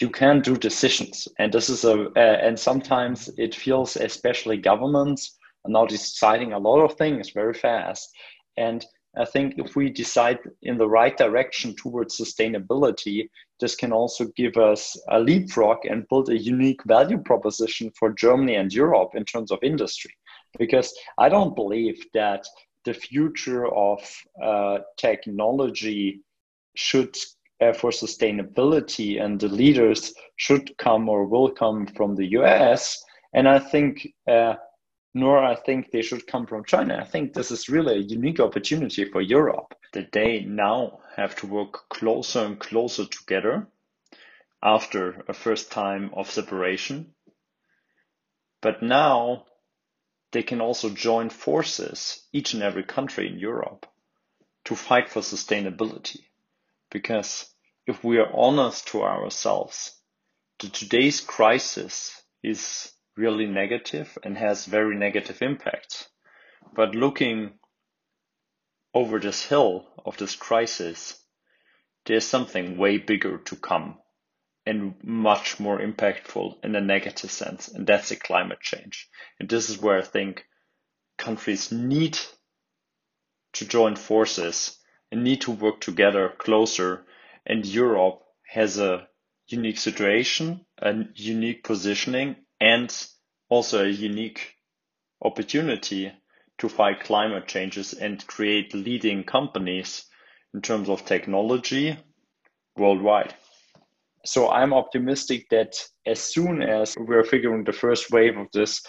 you 0.00 0.08
can 0.08 0.40
do 0.40 0.56
decisions 0.56 1.28
and 1.38 1.52
this 1.52 1.68
is 1.68 1.84
a 1.84 2.08
uh, 2.16 2.38
and 2.46 2.58
sometimes 2.58 3.28
it 3.36 3.54
feels 3.54 3.96
especially 3.96 4.56
governments 4.56 5.36
are 5.64 5.70
now 5.70 5.86
deciding 5.86 6.52
a 6.52 6.58
lot 6.58 6.80
of 6.82 6.96
things 6.96 7.30
very 7.30 7.54
fast. 7.54 8.10
And 8.56 8.84
I 9.16 9.24
think 9.24 9.54
if 9.58 9.74
we 9.74 9.90
decide 9.90 10.38
in 10.62 10.78
the 10.78 10.88
right 10.88 11.16
direction 11.16 11.74
towards 11.74 12.18
sustainability, 12.18 13.28
this 13.58 13.74
can 13.74 13.92
also 13.92 14.26
give 14.36 14.56
us 14.56 14.96
a 15.10 15.18
leapfrog 15.18 15.78
and 15.84 16.08
build 16.08 16.30
a 16.30 16.38
unique 16.38 16.82
value 16.84 17.18
proposition 17.18 17.90
for 17.98 18.12
Germany 18.12 18.54
and 18.54 18.72
Europe 18.72 19.10
in 19.14 19.24
terms 19.24 19.50
of 19.50 19.58
industry. 19.62 20.12
Because 20.58 20.94
I 21.18 21.28
don't 21.28 21.54
believe 21.56 22.04
that 22.14 22.44
the 22.84 22.94
future 22.94 23.66
of 23.66 24.00
uh, 24.42 24.78
technology 24.96 26.20
should, 26.74 27.16
uh, 27.60 27.72
for 27.72 27.90
sustainability, 27.90 29.22
and 29.22 29.38
the 29.38 29.48
leaders 29.48 30.14
should 30.36 30.76
come 30.78 31.08
or 31.08 31.26
will 31.26 31.50
come 31.50 31.86
from 31.86 32.14
the 32.14 32.26
US. 32.32 33.02
And 33.32 33.48
I 33.48 33.58
think 33.58 34.08
uh, 34.26 34.54
nor 35.14 35.42
I 35.42 35.56
think 35.56 35.90
they 35.90 36.02
should 36.02 36.26
come 36.26 36.46
from 36.46 36.64
China. 36.64 36.96
I 36.96 37.04
think 37.04 37.32
this 37.32 37.50
is 37.50 37.68
really 37.68 37.96
a 37.96 38.02
unique 38.02 38.40
opportunity 38.40 39.04
for 39.04 39.20
Europe 39.20 39.74
that 39.92 40.12
they 40.12 40.40
now 40.40 41.00
have 41.16 41.34
to 41.36 41.46
work 41.46 41.88
closer 41.88 42.44
and 42.44 42.58
closer 42.58 43.06
together 43.06 43.66
after 44.62 45.24
a 45.28 45.32
first 45.32 45.72
time 45.72 46.10
of 46.14 46.30
separation. 46.30 47.14
But 48.62 48.82
now 48.82 49.46
they 50.32 50.42
can 50.42 50.60
also 50.60 50.90
join 50.90 51.30
forces, 51.30 52.26
each 52.32 52.54
and 52.54 52.62
every 52.62 52.84
country 52.84 53.28
in 53.28 53.38
Europe, 53.38 53.86
to 54.64 54.76
fight 54.76 55.08
for 55.08 55.20
sustainability. 55.20 56.20
Because 56.90 57.52
if 57.86 58.04
we 58.04 58.18
are 58.18 58.32
honest 58.34 58.88
to 58.88 59.02
ourselves, 59.02 59.96
the 60.60 60.68
today's 60.68 61.20
crisis 61.20 62.22
is 62.42 62.92
really 63.16 63.46
negative 63.46 64.16
and 64.22 64.36
has 64.36 64.66
very 64.66 64.96
negative 64.96 65.42
impacts. 65.42 66.08
But 66.74 66.94
looking 66.94 67.58
over 68.94 69.18
this 69.18 69.44
hill 69.44 69.86
of 70.04 70.16
this 70.16 70.36
crisis, 70.36 71.18
there's 72.06 72.26
something 72.26 72.76
way 72.76 72.98
bigger 72.98 73.38
to 73.38 73.56
come 73.56 73.98
and 74.66 74.94
much 75.02 75.58
more 75.58 75.78
impactful 75.80 76.62
in 76.64 76.76
a 76.76 76.80
negative 76.80 77.30
sense, 77.30 77.68
and 77.68 77.86
that's 77.86 78.10
the 78.10 78.16
climate 78.16 78.60
change. 78.60 79.08
And 79.38 79.48
this 79.48 79.70
is 79.70 79.78
where 79.78 79.98
I 79.98 80.02
think 80.02 80.44
countries 81.18 81.72
need 81.72 82.18
to 83.54 83.64
join 83.66 83.96
forces 83.96 84.78
and 85.10 85.24
need 85.24 85.40
to 85.42 85.50
work 85.50 85.80
together 85.80 86.32
closer. 86.38 87.04
And 87.46 87.64
Europe 87.66 88.22
has 88.46 88.78
a 88.78 89.08
unique 89.48 89.78
situation, 89.78 90.64
a 90.78 90.94
unique 91.14 91.64
positioning, 91.64 92.36
and 92.60 92.94
also 93.48 93.84
a 93.84 93.88
unique 93.88 94.54
opportunity 95.22 96.12
to 96.58 96.68
fight 96.68 97.00
climate 97.00 97.48
changes 97.48 97.92
and 97.94 98.24
create 98.26 98.74
leading 98.74 99.24
companies 99.24 100.04
in 100.54 100.60
terms 100.62 100.88
of 100.88 101.04
technology 101.04 101.98
worldwide. 102.76 103.34
So 104.24 104.50
I'm 104.50 104.74
optimistic 104.74 105.46
that 105.50 105.76
as 106.06 106.20
soon 106.20 106.62
as 106.62 106.94
we're 106.98 107.24
figuring 107.24 107.64
the 107.64 107.72
first 107.72 108.10
wave 108.10 108.36
of 108.36 108.48
this 108.52 108.82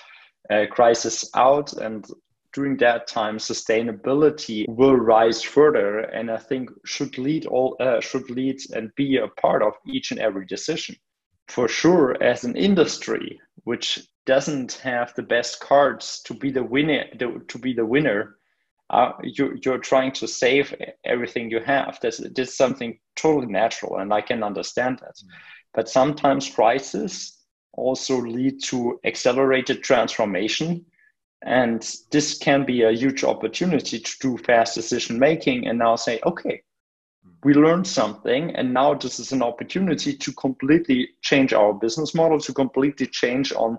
uh, 0.50 0.66
crisis 0.70 1.30
out 1.36 1.74
and 1.74 2.06
during 2.54 2.76
that 2.78 3.08
time 3.08 3.38
sustainability 3.38 4.66
will 4.68 4.96
rise 4.96 5.42
further 5.42 6.00
and 6.00 6.30
i 6.30 6.38
think 6.38 6.70
should 6.86 7.18
lead 7.18 7.46
all 7.46 7.78
uh, 7.80 8.02
should 8.02 8.30
lead 8.30 8.60
and 8.76 8.94
be 8.96 9.18
a 9.18 9.28
part 9.40 9.64
of 9.64 9.74
each 9.86 10.12
and 10.12 10.20
every 10.20 10.46
decision. 10.46 10.96
For 11.48 11.68
sure 11.68 12.22
as 12.22 12.44
an 12.44 12.56
industry 12.56 13.40
which 13.64 14.00
doesn't 14.26 14.74
have 14.84 15.14
the 15.16 15.24
best 15.24 15.60
cards 15.60 16.22
to 16.26 16.34
be 16.34 16.52
the 16.52 16.64
winner 16.64 17.06
to 17.48 17.58
be 17.58 17.74
the 17.74 17.86
winner 17.86 18.38
uh, 18.92 19.14
you, 19.24 19.58
you're 19.64 19.78
trying 19.78 20.12
to 20.12 20.28
save 20.28 20.76
everything 21.06 21.50
you 21.50 21.62
have. 21.62 21.98
This, 22.02 22.18
this 22.36 22.50
is 22.50 22.58
something 22.58 23.00
totally 23.16 23.52
natural 23.52 23.98
and 23.98 24.14
i 24.14 24.22
can 24.22 24.44
understand 24.44 25.00
that. 25.00 25.16
Mm. 25.16 25.30
but 25.74 25.90
sometimes 25.90 26.50
crises 26.50 27.38
also 27.74 28.20
lead 28.22 28.62
to 28.64 29.00
accelerated 29.06 29.84
transformation 29.84 30.86
and 31.44 31.96
this 32.12 32.38
can 32.38 32.66
be 32.66 32.84
a 32.84 32.92
huge 32.92 33.24
opportunity 33.24 34.00
to 34.00 34.12
do 34.20 34.38
fast 34.38 34.76
decision 34.76 35.18
making 35.18 35.68
and 35.68 35.78
now 35.80 35.96
say 35.96 36.20
okay 36.26 36.62
we 37.44 37.54
learned 37.54 37.88
something 37.88 38.56
and 38.56 38.74
now 38.74 38.94
this 38.94 39.20
is 39.20 39.32
an 39.32 39.42
opportunity 39.42 40.16
to 40.16 40.32
completely 40.34 41.10
change 41.22 41.54
our 41.54 41.74
business 41.74 42.14
model 42.14 42.40
to 42.40 42.54
completely 42.54 43.08
change 43.08 43.52
on 43.54 43.78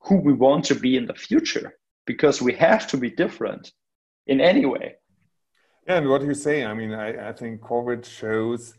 who 0.00 0.16
we 0.16 0.32
want 0.32 0.64
to 0.64 0.74
be 0.74 0.96
in 0.96 1.06
the 1.06 1.14
future 1.14 1.78
because 2.06 2.42
we 2.42 2.52
have 2.52 2.86
to 2.86 2.96
be 2.96 3.10
different 3.10 3.72
in 4.26 4.40
any 4.40 4.64
way. 4.64 4.96
Yeah 5.86 5.98
and 5.98 6.08
what 6.08 6.20
do 6.20 6.26
you 6.26 6.34
say? 6.34 6.64
I 6.64 6.74
mean 6.74 6.92
i, 6.92 7.30
I 7.30 7.32
think 7.32 7.60
covid 7.60 8.04
shows 8.04 8.74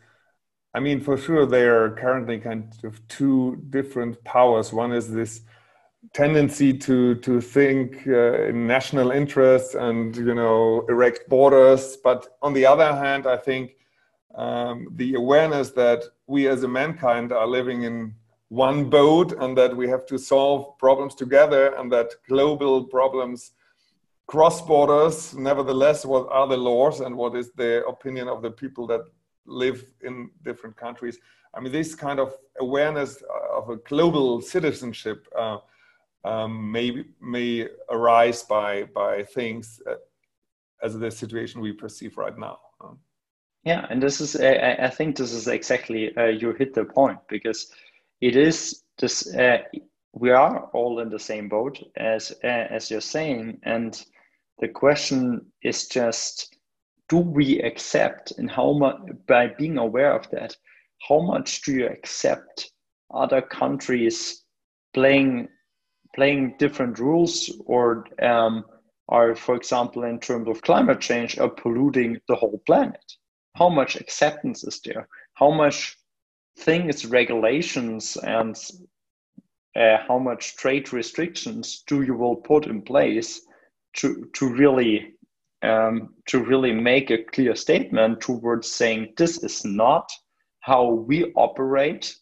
i 0.74 0.80
mean 0.80 1.00
for 1.02 1.18
sure 1.18 1.46
there 1.46 1.84
are 1.84 1.92
currently 1.92 2.40
kind 2.40 2.74
of 2.84 3.06
two 3.08 3.62
different 3.70 4.24
powers. 4.24 4.74
One 4.74 4.92
is 4.92 5.12
this 5.12 5.42
tendency 6.14 6.74
to 6.78 7.16
to 7.16 7.40
think 7.40 8.08
uh, 8.08 8.50
in 8.50 8.68
national 8.68 9.12
interests 9.12 9.76
and 9.76 10.16
you 10.16 10.36
know 10.36 10.86
erect 10.90 11.30
borders. 11.30 11.98
But 12.04 12.28
on 12.42 12.54
the 12.54 12.66
other 12.66 12.96
hand 12.96 13.26
i 13.28 13.38
think 13.38 13.76
um, 14.36 14.88
the 14.96 15.14
awareness 15.14 15.72
that 15.72 16.04
we 16.28 16.48
as 16.48 16.64
a 16.64 16.68
mankind 16.68 17.32
are 17.32 17.48
living 17.48 17.84
in 17.84 18.16
one 18.50 18.90
boat 18.90 19.34
and 19.40 19.58
that 19.58 19.76
we 19.76 19.88
have 19.88 20.06
to 20.08 20.18
solve 20.18 20.78
problems 20.78 21.16
together 21.16 21.76
and 21.76 21.92
that 21.92 22.12
global 22.28 22.84
problems 22.86 23.52
cross 24.28 24.62
borders 24.62 25.34
nevertheless 25.34 26.06
what 26.06 26.28
are 26.32 26.48
the 26.48 26.58
laws 26.58 27.02
and 27.02 27.16
what 27.16 27.36
is 27.36 27.52
the 27.52 27.86
opinion 27.86 28.28
of 28.28 28.42
the 28.42 28.52
people 28.52 28.88
that 28.88 29.02
live 29.46 29.86
in 30.02 30.30
different 30.44 30.76
countries? 30.76 31.20
I 31.54 31.60
mean 31.60 31.72
this 31.72 31.94
kind 31.96 32.20
of 32.20 32.34
awareness 32.60 33.22
of 33.52 33.70
a 33.70 33.78
global 33.78 34.42
citizenship 34.42 35.28
uh, 35.38 35.58
um, 36.26 36.72
may 36.72 37.04
may 37.22 37.68
arise 37.90 38.44
by 38.44 38.84
by 38.84 39.24
things 39.24 39.82
uh, 39.90 39.96
as 40.82 40.98
the 40.98 41.12
situation 41.12 41.62
we 41.62 41.74
perceive 41.74 42.18
right 42.18 42.38
now 42.38 42.60
um, 42.82 42.98
yeah, 43.64 43.86
and 43.90 44.04
this 44.04 44.20
is 44.20 44.36
I, 44.36 44.76
I 44.80 44.90
think 44.90 45.16
this 45.16 45.32
is 45.32 45.48
exactly 45.48 46.16
uh, 46.18 46.26
you 46.26 46.52
hit 46.54 46.74
the 46.74 46.84
point 46.84 47.20
because 47.30 47.72
it 48.20 48.36
is 48.36 48.84
this 49.00 49.34
uh, 49.36 49.60
we 50.12 50.32
are 50.32 50.70
all 50.74 51.00
in 51.00 51.10
the 51.10 51.20
same 51.20 51.48
boat 51.48 51.82
as 51.96 52.34
uh, 52.44 52.48
as 52.48 52.92
you're 52.92 53.02
saying, 53.02 53.60
and 53.64 54.06
the 54.64 54.70
question 54.70 55.46
is 55.62 55.88
just 55.88 56.56
do 57.10 57.18
we 57.18 57.60
accept 57.60 58.32
and 58.38 58.50
how 58.50 58.72
much 58.72 58.98
by 59.28 59.44
being 59.48 59.78
aware 59.78 60.14
of 60.20 60.26
that 60.32 60.56
how 61.08 61.20
much 61.20 61.62
do 61.64 61.74
you 61.74 61.88
accept 61.88 62.72
other 63.14 63.42
countries 63.42 64.46
playing 64.94 65.50
playing 66.16 66.56
different 66.60 67.00
rules 67.00 67.52
or 67.66 68.06
um, 68.22 68.64
are 69.10 69.36
for 69.36 69.56
example 69.56 70.04
in 70.04 70.20
terms 70.20 70.48
of 70.48 70.62
climate 70.62 71.02
change 71.02 71.38
are 71.38 71.50
polluting 71.50 72.18
the 72.28 72.36
whole 72.36 72.62
planet? 72.66 73.04
How 73.56 73.70
much 73.70 73.96
acceptance 73.96 74.64
is 74.64 74.80
there? 74.86 75.08
How 75.34 75.52
much 75.52 75.98
things 76.60 77.06
regulations 77.06 78.18
and 78.18 78.56
uh, 79.76 79.98
how 80.08 80.20
much 80.20 80.56
trade 80.56 80.94
restrictions 80.94 81.84
do 81.88 82.04
you 82.04 82.16
will 82.16 82.36
put 82.36 82.68
in 82.68 82.82
place 82.82 83.42
to 83.98 84.30
to 84.34 84.50
really 84.50 85.14
um, 85.62 86.14
to 86.28 86.44
really 86.44 86.74
make 86.74 87.10
a 87.10 87.24
clear 87.24 87.56
statement 87.56 88.22
towards 88.22 88.70
saying 88.70 89.14
this 89.18 89.44
is 89.44 89.64
not 89.64 90.12
how 90.60 90.92
we 90.92 91.32
operate 91.36 92.16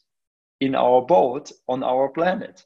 in 0.60 0.75
our 0.75 1.01
boat 1.01 1.51
on 1.67 1.84
our 1.84 2.10
planet. 2.10 2.63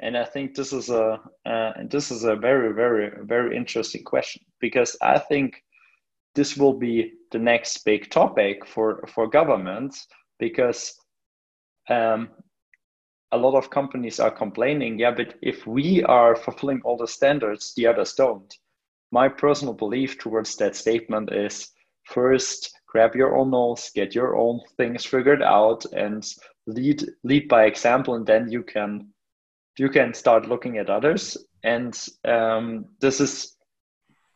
And 0.00 0.16
i 0.16 0.24
think 0.24 0.54
this 0.54 0.72
is 0.72 0.90
a 0.90 1.18
uh, 1.46 1.72
this 1.90 2.10
is 2.10 2.24
a 2.24 2.36
very 2.36 2.74
very 2.74 3.10
very 3.24 3.56
interesting 3.56 4.04
question 4.04 4.42
because 4.60 4.96
i 5.00 5.18
think 5.18 5.62
this 6.34 6.56
will 6.56 6.74
be 6.74 7.12
the 7.32 7.38
next 7.38 7.84
big 7.84 8.10
topic 8.10 8.66
for 8.66 9.04
for 9.08 9.26
governments 9.26 10.06
because 10.38 10.94
um, 11.88 12.28
a 13.36 13.38
lot 13.38 13.54
of 13.54 13.70
companies 13.70 14.18
are 14.20 14.30
complaining 14.30 14.98
yeah 14.98 15.10
but 15.10 15.34
if 15.42 15.66
we 15.66 16.02
are 16.04 16.34
fulfilling 16.34 16.80
all 16.84 16.96
the 16.96 17.06
standards 17.06 17.74
the 17.76 17.86
others 17.86 18.14
don't. 18.14 18.54
My 19.12 19.28
personal 19.28 19.74
belief 19.74 20.18
towards 20.18 20.56
that 20.56 20.74
statement 20.74 21.32
is 21.32 21.70
first 22.04 22.72
grab 22.86 23.14
your 23.14 23.36
own 23.36 23.50
nose 23.50 23.90
get 23.94 24.14
your 24.14 24.36
own 24.36 24.60
things 24.76 25.04
figured 25.04 25.42
out 25.42 25.84
and 25.92 26.26
lead 26.66 27.04
lead 27.22 27.48
by 27.48 27.64
example 27.64 28.14
and 28.14 28.26
then 28.26 28.50
you 28.50 28.62
can 28.62 29.12
you 29.78 29.88
can 29.88 30.14
start 30.14 30.48
looking 30.48 30.78
at 30.78 30.90
others. 30.90 31.36
And 31.62 31.98
um, 32.24 32.86
this 33.00 33.20
is 33.20 33.56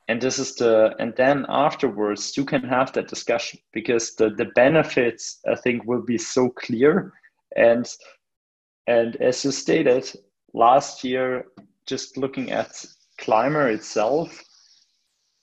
and 0.09 0.21
this 0.21 0.39
is 0.39 0.57
the 0.57 0.95
and 0.99 1.15
then 1.17 1.47
afterwards 1.49 2.37
you 2.37 2.45
can 2.45 2.63
have 2.65 2.93
that 2.93 3.09
discussion 3.09 3.61
because 3.73 4.17
the 4.17 4.31
the 4.31 4.47
benefits 4.57 5.39
i 5.49 5.55
think 5.55 5.85
will 5.85 6.03
be 6.03 6.19
so 6.19 6.51
clear. 6.51 7.13
And 7.57 7.87
and 8.87 9.17
as 9.17 9.45
you 9.45 9.51
stated 9.51 10.11
last 10.55 11.05
year 11.05 11.45
just 11.87 12.17
looking 12.17 12.51
at 12.51 12.85
climber 13.19 13.69
itself 13.69 14.43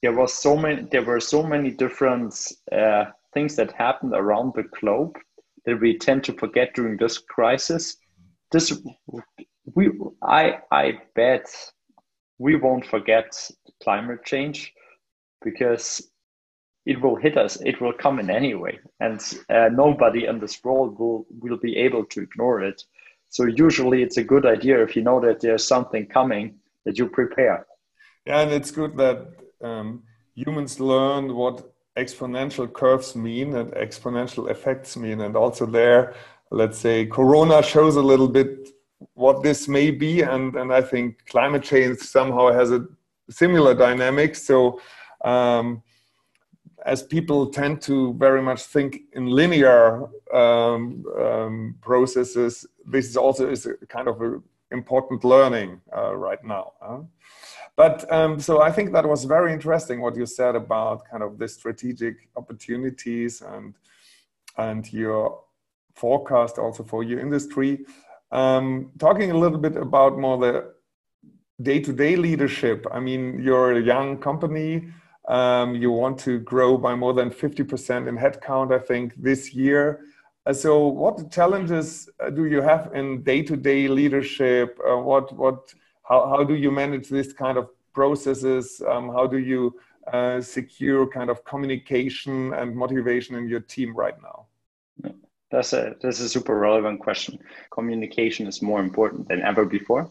there 0.01 0.13
was 0.13 0.33
so 0.33 0.55
many 0.55 0.87
there 0.91 1.03
were 1.03 1.19
so 1.19 1.43
many 1.43 1.71
different 1.71 2.33
uh, 2.71 3.05
things 3.33 3.55
that 3.55 3.71
happened 3.71 4.13
around 4.13 4.53
the 4.55 4.63
globe 4.79 5.17
that 5.65 5.79
we 5.81 5.97
tend 5.97 6.23
to 6.23 6.33
forget 6.33 6.73
during 6.73 6.97
this 6.97 7.17
crisis. 7.17 7.97
This 8.51 8.81
we 9.75 9.91
i 10.23 10.59
i 10.71 10.93
bet 11.15 11.45
we 12.37 12.55
won't 12.55 12.85
forget 12.85 13.27
climate 13.83 14.23
change 14.23 14.73
because 15.43 16.09
it 16.85 17.01
will 17.01 17.17
hit 17.17 17.37
us 17.37 17.57
it 17.61 17.81
will 17.81 17.93
come 17.93 18.19
in 18.19 18.29
anyway. 18.29 18.79
And 18.99 19.19
uh, 19.49 19.69
nobody 19.73 20.25
in 20.25 20.39
this 20.39 20.63
world 20.63 20.97
will 20.99 21.25
will 21.41 21.57
be 21.57 21.75
able 21.75 22.05
to 22.05 22.21
ignore 22.21 22.61
it 22.61 22.83
so 23.29 23.45
usually 23.45 24.01
it's 24.01 24.17
a 24.17 24.23
good 24.23 24.45
idea 24.45 24.81
if 24.81 24.95
you 24.95 25.03
know 25.03 25.19
that 25.19 25.39
there's 25.39 25.67
something 25.67 26.05
coming 26.07 26.55
that 26.85 26.97
you 26.97 27.07
prepare. 27.07 27.65
Yeah 28.25 28.39
and 28.41 28.51
it's 28.51 28.71
good 28.71 28.97
that 28.97 29.27
um, 29.61 30.03
humans 30.35 30.79
learn 30.79 31.33
what 31.35 31.73
exponential 31.97 32.71
curves 32.71 33.15
mean 33.15 33.55
and 33.55 33.71
exponential 33.71 34.49
effects 34.49 34.95
mean. 34.97 35.21
And 35.21 35.35
also 35.35 35.65
there 35.65 36.13
let's 36.51 36.77
say 36.77 37.05
corona 37.05 37.61
shows 37.61 37.97
a 37.97 38.01
little 38.01 38.29
bit 38.29 38.69
what 39.13 39.43
this 39.43 39.67
may 39.67 39.91
be. 39.91 40.21
And 40.21 40.55
and 40.55 40.73
i 40.73 40.81
think 40.81 41.25
climate 41.25 41.63
change 41.63 41.99
somehow 41.99 42.51
has 42.51 42.71
a 42.71 42.85
similar 43.29 43.73
dynamic. 43.73 44.35
So 44.35 44.79
um, 45.23 45.83
as 46.85 47.03
people 47.03 47.47
tend 47.47 47.81
to 47.81 48.13
very 48.13 48.41
much 48.41 48.61
think 48.63 49.01
in 49.13 49.25
linear 49.27 50.07
um, 50.33 51.03
um, 51.19 51.75
processes 51.81 52.65
this 52.85 53.07
is 53.09 53.17
also 53.17 53.49
is 53.49 53.65
a 53.65 53.75
kind 53.87 54.07
of 54.07 54.21
an 54.21 54.41
important 54.71 55.23
learning 55.23 55.81
uh, 55.95 56.15
right 56.15 56.43
now 56.43 56.73
huh? 56.81 56.99
But 57.77 58.11
um, 58.11 58.39
so 58.39 58.59
I 58.59 58.71
think 58.71 58.91
that 58.93 59.07
was 59.07 59.23
very 59.23 59.53
interesting 59.53 60.01
what 60.01 60.15
you 60.15 60.25
said 60.25 60.55
about 60.55 61.07
kind 61.09 61.21
of 61.21 61.37
the 61.37 61.47
strategic 61.47 62.27
opportunities 62.35 63.41
and 63.41 63.75
and 64.57 64.91
your 64.91 65.43
forecast 65.93 66.57
also 66.57 66.83
for 66.83 67.03
your 67.03 67.19
industry. 67.19 67.85
Um, 68.31 68.91
talking 68.97 69.29
a 69.29 69.37
little 69.37 69.59
bit 69.59 69.75
about 69.77 70.17
more 70.17 70.37
the 70.37 70.73
day-to-day 71.61 72.15
leadership. 72.15 72.85
I 72.91 72.99
mean, 72.99 73.39
you're 73.41 73.73
a 73.73 73.81
young 73.81 74.17
company. 74.17 74.87
Um, 75.27 75.75
you 75.75 75.91
want 75.91 76.17
to 76.19 76.39
grow 76.39 76.77
by 76.77 76.95
more 76.95 77.13
than 77.13 77.29
50% 77.29 78.07
in 78.07 78.17
headcount, 78.17 78.73
I 78.73 78.79
think, 78.79 79.13
this 79.21 79.53
year. 79.53 80.05
Uh, 80.45 80.53
so, 80.53 80.87
what 80.87 81.29
challenges 81.31 82.09
uh, 82.19 82.29
do 82.29 82.45
you 82.45 82.61
have 82.61 82.91
in 82.93 83.23
day-to-day 83.23 83.89
leadership? 83.89 84.79
Uh, 84.89 84.97
what 84.97 85.35
what 85.35 85.73
how, 86.03 86.29
how 86.29 86.43
do 86.43 86.55
you 86.55 86.71
manage 86.71 87.09
this 87.09 87.33
kind 87.33 87.57
of 87.57 87.67
processes? 87.93 88.81
Um, 88.87 89.09
how 89.09 89.27
do 89.27 89.37
you 89.37 89.75
uh, 90.13 90.39
secure 90.39 91.05
kind 91.05 91.29
of 91.29 91.43
communication 91.43 92.53
and 92.53 92.73
motivation 92.73 93.35
in 93.35 93.49
your 93.49 93.59
team 93.59 93.93
right 93.93 94.15
now? 94.21 94.45
That's 95.51 95.73
a 95.73 95.95
that's 96.01 96.21
a 96.21 96.29
super 96.29 96.57
relevant 96.57 97.01
question. 97.01 97.39
Communication 97.71 98.47
is 98.47 98.61
more 98.61 98.79
important 98.79 99.27
than 99.27 99.41
ever 99.41 99.65
before. 99.65 100.09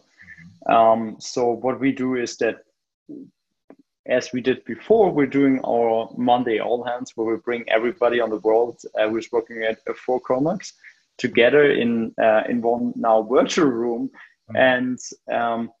Um, 0.67 1.15
so 1.19 1.51
what 1.51 1.79
we 1.79 1.91
do 1.91 2.15
is 2.15 2.37
that, 2.37 2.57
as 4.07 4.31
we 4.33 4.41
did 4.41 4.63
before, 4.65 5.11
we're 5.11 5.25
doing 5.25 5.59
our 5.65 6.09
Monday 6.17 6.59
all 6.59 6.83
hands, 6.83 7.11
where 7.15 7.33
we 7.33 7.39
bring 7.41 7.67
everybody 7.67 8.19
on 8.19 8.29
the 8.29 8.39
world 8.39 8.81
uh, 8.99 9.09
who's 9.09 9.31
working 9.31 9.63
at 9.63 9.79
uh, 9.89 9.93
Four 9.93 10.21
Chromax 10.21 10.73
together 11.17 11.71
in 11.71 12.13
uh, 12.21 12.43
in 12.49 12.61
one 12.61 12.93
now 12.95 13.23
virtual 13.23 13.67
room, 13.67 14.09
mm-hmm. 14.49 14.55
and 14.55 14.99
um, 15.31 15.71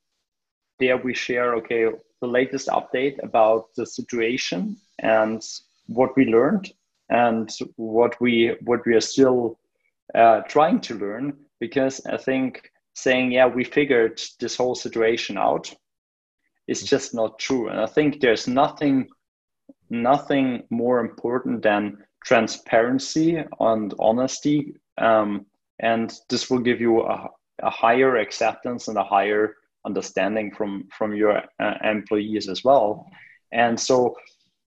there 0.79 0.97
we 0.97 1.13
share 1.13 1.55
okay 1.55 1.85
the 2.21 2.27
latest 2.27 2.67
update 2.67 3.21
about 3.23 3.67
the 3.75 3.85
situation 3.85 4.77
and 4.99 5.41
what 5.87 6.15
we 6.15 6.25
learned 6.25 6.71
and 7.09 7.49
what 7.75 8.19
we 8.19 8.55
what 8.63 8.85
we 8.85 8.93
are 8.93 9.01
still 9.01 9.59
uh, 10.15 10.41
trying 10.41 10.79
to 10.79 10.95
learn 10.95 11.33
because 11.59 12.05
i 12.07 12.17
think 12.17 12.71
saying 12.93 13.31
yeah 13.31 13.47
we 13.47 13.63
figured 13.63 14.19
this 14.39 14.55
whole 14.55 14.75
situation 14.75 15.37
out 15.37 15.73
is 16.67 16.83
just 16.83 17.13
not 17.13 17.39
true. 17.39 17.69
And 17.69 17.79
i 17.79 17.85
think 17.85 18.19
there's 18.19 18.47
nothing 18.47 19.07
nothing 19.89 20.63
more 20.69 20.99
important 20.99 21.61
than 21.61 21.97
transparency 22.23 23.41
and 23.59 23.93
honesty. 23.99 24.75
Um, 24.97 25.45
and 25.79 26.13
this 26.29 26.49
will 26.49 26.59
give 26.59 26.81
you 26.81 27.03
a, 27.03 27.29
a 27.63 27.69
higher 27.69 28.17
acceptance 28.17 28.89
and 28.89 28.97
a 28.97 29.03
higher 29.03 29.55
understanding 29.85 30.51
from 30.53 30.87
from 30.97 31.15
your 31.15 31.43
uh, 31.59 31.73
employees 31.83 32.49
as 32.49 32.63
well. 32.63 33.07
And 33.53 33.79
so 33.79 34.15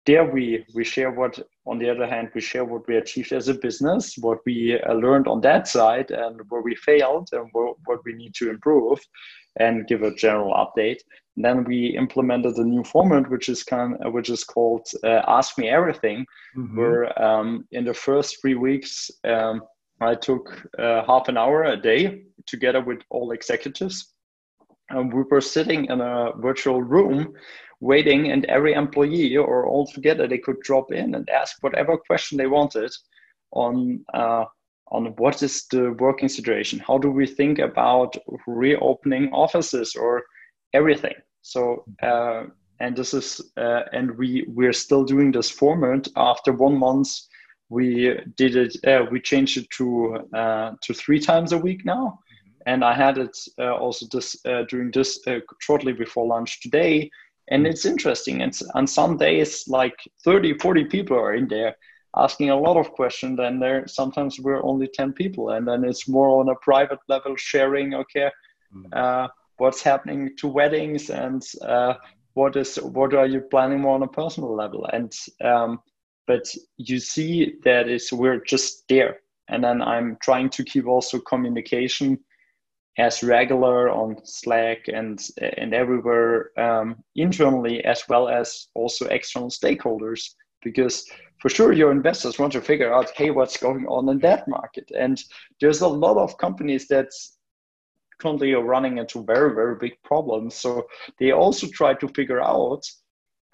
there 0.07 0.25
we 0.25 0.65
we 0.75 0.85
share 0.85 1.11
what 1.11 1.39
on 1.67 1.79
the 1.79 1.91
other 1.91 2.07
hand 2.07 2.31
we 2.35 2.41
share 2.41 2.65
what 2.65 2.87
we 2.89 2.97
achieved 2.97 3.33
as 3.33 3.49
a 3.49 3.55
business 3.55 4.17
what 4.19 4.39
we 4.47 4.81
uh, 4.81 4.95
learned 4.95 5.29
on 5.29 5.41
that 5.43 5.69
side 5.69 6.11
and 6.11 6.41
where 6.49 6.63
we 6.63 6.75
failed 6.75 7.29
and 7.33 7.49
what 7.53 8.01
we 8.07 8.13
need 8.15 8.35
to 8.35 8.49
improve 8.49 8.99
and 9.59 9.87
give 9.87 10.03
a 10.03 10.15
general 10.15 10.55
update 10.55 11.01
and 11.37 11.45
then 11.45 11.65
we 11.65 11.97
implemented 11.97 12.57
a 12.57 12.65
new 12.65 12.85
format 12.85 13.29
which 13.31 13.49
is 13.49 13.63
kind 13.63 13.97
of, 14.01 14.13
which 14.13 14.31
is 14.31 14.45
called 14.45 14.87
uh, 15.05 15.23
ask 15.27 15.59
me 15.59 15.69
everything 15.69 16.25
mm-hmm. 16.57 16.77
where 16.77 17.23
um, 17.23 17.67
in 17.73 17.85
the 17.85 17.95
first 17.95 18.41
three 18.41 18.55
weeks 18.55 19.11
um, 19.25 19.63
i 20.01 20.15
took 20.15 20.69
uh, 20.79 21.03
half 21.07 21.29
an 21.29 21.37
hour 21.37 21.65
a 21.65 21.77
day 21.77 22.23
together 22.47 22.81
with 22.81 23.01
all 23.11 23.33
executives 23.33 24.15
um, 24.95 25.09
we 25.11 25.23
were 25.31 25.41
sitting 25.41 25.87
in 25.87 26.01
a 26.01 26.33
virtual 26.39 26.83
room 26.83 27.33
waiting 27.81 28.31
and 28.31 28.45
every 28.45 28.75
employee 28.75 29.37
or 29.37 29.67
all 29.67 29.87
together 29.87 30.29
they 30.29 30.39
could 30.39 30.61
drop 30.61 30.93
in 30.93 31.15
and 31.15 31.29
ask 31.31 31.57
whatever 31.63 31.97
question 31.97 32.37
they 32.37 32.47
wanted 32.47 32.91
on 33.53 34.05
uh, 34.15 34.45
on 34.91 35.07
what 35.17 35.43
is 35.43 35.67
the 35.71 35.93
working 35.93 36.29
situation? 36.29 36.79
How 36.87 36.99
do 36.99 37.11
we 37.11 37.27
think 37.27 37.59
about 37.59 38.17
reopening 38.47 39.31
offices 39.33 39.95
or 39.95 40.25
everything? 40.73 41.15
So 41.43 41.85
uh, 42.03 42.45
and 42.81 42.97
this 42.97 43.15
is 43.15 43.41
uh, 43.57 43.83
and 43.93 44.17
we 44.17 44.45
we're 44.49 44.73
still 44.73 45.05
doing 45.05 45.33
this 45.33 45.51
format. 45.51 46.09
After 46.17 46.53
one 46.53 46.77
month 46.77 47.09
we 47.69 48.19
did 48.37 48.57
it 48.57 48.77
uh, 48.87 49.05
we 49.11 49.21
changed 49.21 49.59
it 49.59 49.71
to 49.79 50.19
uh, 50.35 50.73
to 50.83 50.95
three 50.95 51.21
times 51.21 51.53
a 51.53 51.59
week 51.59 51.85
now. 51.85 52.19
And 52.67 52.85
I 52.85 52.95
had 52.95 53.17
it 53.19 53.37
uh, 53.59 53.75
also 53.77 54.07
this 54.11 54.37
uh, 54.45 54.65
during 54.69 54.91
this 54.91 55.19
uh, 55.27 55.41
shortly 55.61 55.93
before 55.93 56.27
lunch 56.27 56.61
today. 56.61 57.11
And 57.49 57.67
it's 57.67 57.85
interesting. 57.85 58.41
It's 58.43 58.63
on 58.75 58.87
some 58.87 59.17
days 59.17 59.65
like 59.67 59.97
30, 60.25 60.59
40 60.59 60.85
people 60.85 61.17
are 61.19 61.35
in 61.35 61.49
there 61.49 61.75
asking 62.17 62.51
a 62.51 62.59
lot 62.59 62.77
of 62.77 62.93
questions. 62.93 63.39
And 63.41 63.63
there 63.63 63.87
sometimes 63.87 64.39
we're 64.41 64.63
only 64.63 64.89
10 64.89 65.13
people. 65.13 65.51
And 65.51 65.67
then 65.67 65.85
it's 65.85 66.09
more 66.09 66.41
on 66.41 66.49
a 66.49 66.55
private 66.57 66.99
level 67.09 67.37
sharing, 67.37 67.95
okay, 67.95 68.31
mm. 68.75 68.95
uh, 68.95 69.29
what's 69.59 69.83
happening 69.83 70.31
to 70.39 70.49
weddings 70.49 71.11
and 71.11 71.43
uh, 71.63 71.95
what 72.35 72.57
is 72.57 72.77
what 72.77 73.15
are 73.15 73.27
you 73.27 73.41
planning 73.41 73.81
more 73.81 73.95
on 73.95 74.03
a 74.03 74.09
personal 74.09 74.55
level? 74.55 74.87
And 74.93 75.13
um, 75.45 75.81
but 76.27 76.55
you 76.77 76.99
see 76.99 77.57
that 77.65 77.89
is 77.89 78.13
we're 78.13 78.41
just 78.45 78.87
there. 78.89 79.19
And 79.49 79.65
then 79.65 79.83
I'm 79.83 80.17
trying 80.23 80.49
to 80.51 80.65
keep 80.65 80.87
also 80.87 81.19
communication 81.19 82.21
as 82.99 83.23
regular 83.23 83.91
on 83.91 84.17
Slack 84.25 84.89
and 84.89 85.21
and 85.41 85.75
everywhere 85.75 86.59
um, 86.59 87.03
internally 87.15 87.85
as 87.85 88.03
well 88.09 88.29
as 88.29 88.69
also 88.75 89.07
external 89.07 89.51
stakeholders 89.51 90.35
because 90.63 91.07
for 91.39 91.49
sure 91.49 91.73
your 91.73 91.91
investors 91.91 92.39
want 92.39 92.53
to 92.53 92.61
figure 92.61 92.93
out 92.93 93.11
hey 93.17 93.31
what's 93.31 93.57
going 93.57 93.87
on 93.87 94.09
in 94.09 94.19
that 94.19 94.47
market 94.49 94.91
and 94.97 95.23
there's 95.61 95.81
a 95.81 95.89
lot 95.89 96.17
of 96.17 96.37
companies 96.39 96.87
that 96.89 97.09
currently 98.21 98.53
are 98.53 98.63
running 98.63 98.99
into 98.99 99.25
very 99.25 99.55
very 99.55 99.77
big 99.81 99.93
problems 100.05 100.55
so 100.55 100.87
they 101.19 101.33
also 101.33 101.67
try 101.69 101.95
to 101.95 102.09
figure 102.09 102.41
out 102.41 102.83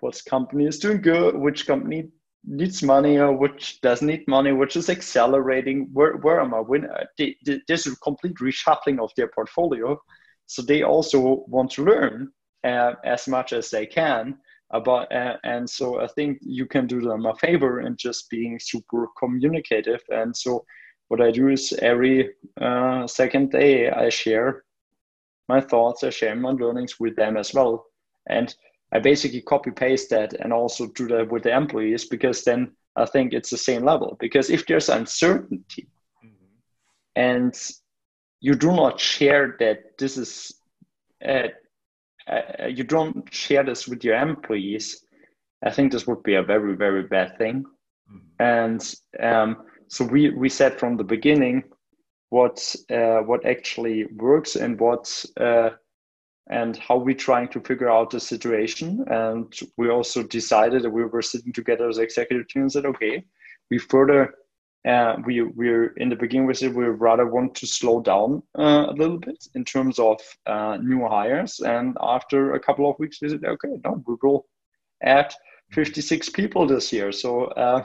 what 0.00 0.20
company 0.28 0.66
is 0.66 0.78
doing 0.78 1.00
good 1.00 1.36
which 1.36 1.66
company 1.66 2.08
needs 2.46 2.82
money 2.82 3.18
or 3.18 3.32
which 3.32 3.80
doesn't 3.80 4.06
need 4.06 4.26
money, 4.28 4.52
which 4.52 4.76
is 4.76 4.88
accelerating. 4.88 5.88
Where, 5.92 6.16
where 6.18 6.40
am 6.40 6.54
I? 6.54 6.62
They, 7.18 7.36
there's 7.66 7.86
a 7.86 7.96
complete 7.96 8.36
reshuffling 8.36 9.00
of 9.00 9.10
their 9.16 9.28
portfolio, 9.28 10.00
so 10.46 10.62
they 10.62 10.82
also 10.82 11.44
want 11.48 11.72
to 11.72 11.84
learn 11.84 12.30
uh, 12.64 12.92
as 13.04 13.26
much 13.26 13.52
as 13.52 13.70
they 13.70 13.86
can 13.86 14.38
about. 14.70 15.12
Uh, 15.12 15.36
and 15.44 15.68
so 15.68 16.00
I 16.00 16.06
think 16.08 16.38
you 16.40 16.66
can 16.66 16.86
do 16.86 17.00
them 17.00 17.26
a 17.26 17.34
favor 17.36 17.80
in 17.80 17.96
just 17.96 18.30
being 18.30 18.58
super 18.58 19.08
communicative. 19.18 20.02
And 20.08 20.36
so 20.36 20.64
what 21.08 21.20
I 21.20 21.30
do 21.30 21.48
is 21.48 21.72
every 21.80 22.30
uh, 22.60 23.06
second 23.06 23.52
day 23.52 23.90
I 23.90 24.08
share 24.08 24.64
my 25.48 25.60
thoughts, 25.60 26.02
I 26.02 26.10
share 26.10 26.34
my 26.34 26.50
learnings 26.50 26.98
with 26.98 27.14
them 27.16 27.36
as 27.36 27.54
well, 27.54 27.86
and 28.28 28.52
I 28.92 28.98
basically 28.98 29.42
copy 29.42 29.70
paste 29.70 30.10
that 30.10 30.34
and 30.34 30.52
also 30.52 30.86
do 30.88 31.06
that 31.08 31.30
with 31.30 31.44
the 31.44 31.56
employees 31.56 32.06
because 32.06 32.44
then 32.44 32.72
I 32.96 33.04
think 33.04 33.32
it's 33.32 33.50
the 33.50 33.58
same 33.58 33.84
level. 33.84 34.16
Because 34.18 34.50
if 34.50 34.66
there's 34.66 34.88
uncertainty 34.88 35.88
mm-hmm. 36.24 36.56
and 37.14 37.54
you 38.40 38.54
do 38.54 38.68
not 38.68 39.00
share 39.00 39.56
that 39.60 39.98
this 39.98 40.16
is, 40.16 40.54
uh, 41.26 41.48
uh, 42.30 42.66
you 42.66 42.84
don't 42.84 43.32
share 43.32 43.64
this 43.64 43.86
with 43.86 44.04
your 44.04 44.16
employees, 44.16 45.04
I 45.64 45.70
think 45.70 45.92
this 45.92 46.06
would 46.06 46.22
be 46.22 46.34
a 46.34 46.42
very, 46.42 46.76
very 46.76 47.04
bad 47.04 47.38
thing. 47.38 47.64
Mm-hmm. 48.10 48.42
And 48.42 48.94
um, 49.20 49.62
so 49.88 50.04
we, 50.04 50.30
we 50.30 50.48
said 50.48 50.78
from 50.78 50.96
the 50.96 51.04
beginning 51.04 51.62
what, 52.30 52.74
uh, 52.90 53.20
what 53.20 53.46
actually 53.46 54.06
works 54.16 54.56
and 54.56 54.78
what 54.78 55.24
uh, 55.40 55.70
and 56.48 56.76
how 56.76 56.96
we're 56.96 57.14
trying 57.14 57.48
to 57.48 57.60
figure 57.60 57.90
out 57.90 58.10
the 58.10 58.20
situation. 58.20 59.04
And 59.08 59.52
we 59.76 59.90
also 59.90 60.22
decided 60.22 60.82
that 60.82 60.90
we 60.90 61.04
were 61.04 61.22
sitting 61.22 61.52
together 61.52 61.88
as 61.88 61.98
executive 61.98 62.48
team 62.48 62.62
and 62.62 62.72
said, 62.72 62.86
okay, 62.86 63.24
we 63.70 63.78
further, 63.78 64.34
uh, 64.86 65.16
we 65.24 65.42
we're 65.42 65.88
in 65.96 66.08
the 66.08 66.16
beginning 66.16 66.46
we 66.46 66.54
said 66.54 66.74
we 66.74 66.84
rather 66.84 67.26
want 67.26 67.54
to 67.56 67.66
slow 67.66 68.00
down 68.00 68.42
uh, 68.58 68.86
a 68.88 68.92
little 68.92 69.18
bit 69.18 69.44
in 69.54 69.64
terms 69.64 69.98
of 69.98 70.20
uh, 70.46 70.76
new 70.76 71.06
hires. 71.08 71.60
And 71.60 71.96
after 72.00 72.54
a 72.54 72.60
couple 72.60 72.88
of 72.88 72.98
weeks, 72.98 73.20
we 73.20 73.28
said, 73.30 73.44
okay, 73.44 73.80
no, 73.84 74.02
we 74.06 74.14
will 74.22 74.46
add 75.02 75.34
56 75.72 76.28
people 76.30 76.66
this 76.66 76.92
year. 76.92 77.10
So 77.10 77.46
uh, 77.46 77.84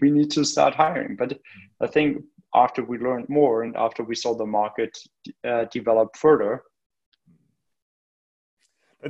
we 0.00 0.10
need 0.10 0.30
to 0.32 0.44
start 0.44 0.74
hiring. 0.74 1.14
But 1.16 1.38
I 1.80 1.86
think 1.86 2.24
after 2.52 2.82
we 2.82 2.98
learned 2.98 3.28
more 3.28 3.62
and 3.62 3.76
after 3.76 4.02
we 4.02 4.16
saw 4.16 4.34
the 4.34 4.46
market 4.46 4.98
uh, 5.46 5.66
develop 5.70 6.16
further, 6.16 6.64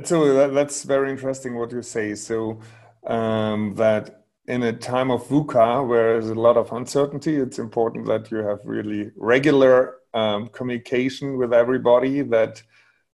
so 0.03 0.33
that, 0.35 0.53
that's 0.53 0.83
very 0.83 1.11
interesting 1.11 1.55
what 1.55 1.71
you 1.71 1.81
say. 1.81 2.15
So 2.15 2.59
um, 3.05 3.75
that 3.75 4.20
in 4.47 4.63
a 4.63 4.73
time 4.73 5.11
of 5.11 5.27
VUCA, 5.27 5.87
where 5.87 6.13
there's 6.13 6.29
a 6.29 6.35
lot 6.35 6.57
of 6.57 6.71
uncertainty, 6.71 7.35
it's 7.35 7.59
important 7.59 8.07
that 8.07 8.31
you 8.31 8.37
have 8.37 8.59
really 8.65 9.11
regular 9.15 9.97
um, 10.13 10.47
communication 10.47 11.37
with 11.37 11.53
everybody. 11.53 12.21
That 12.21 12.61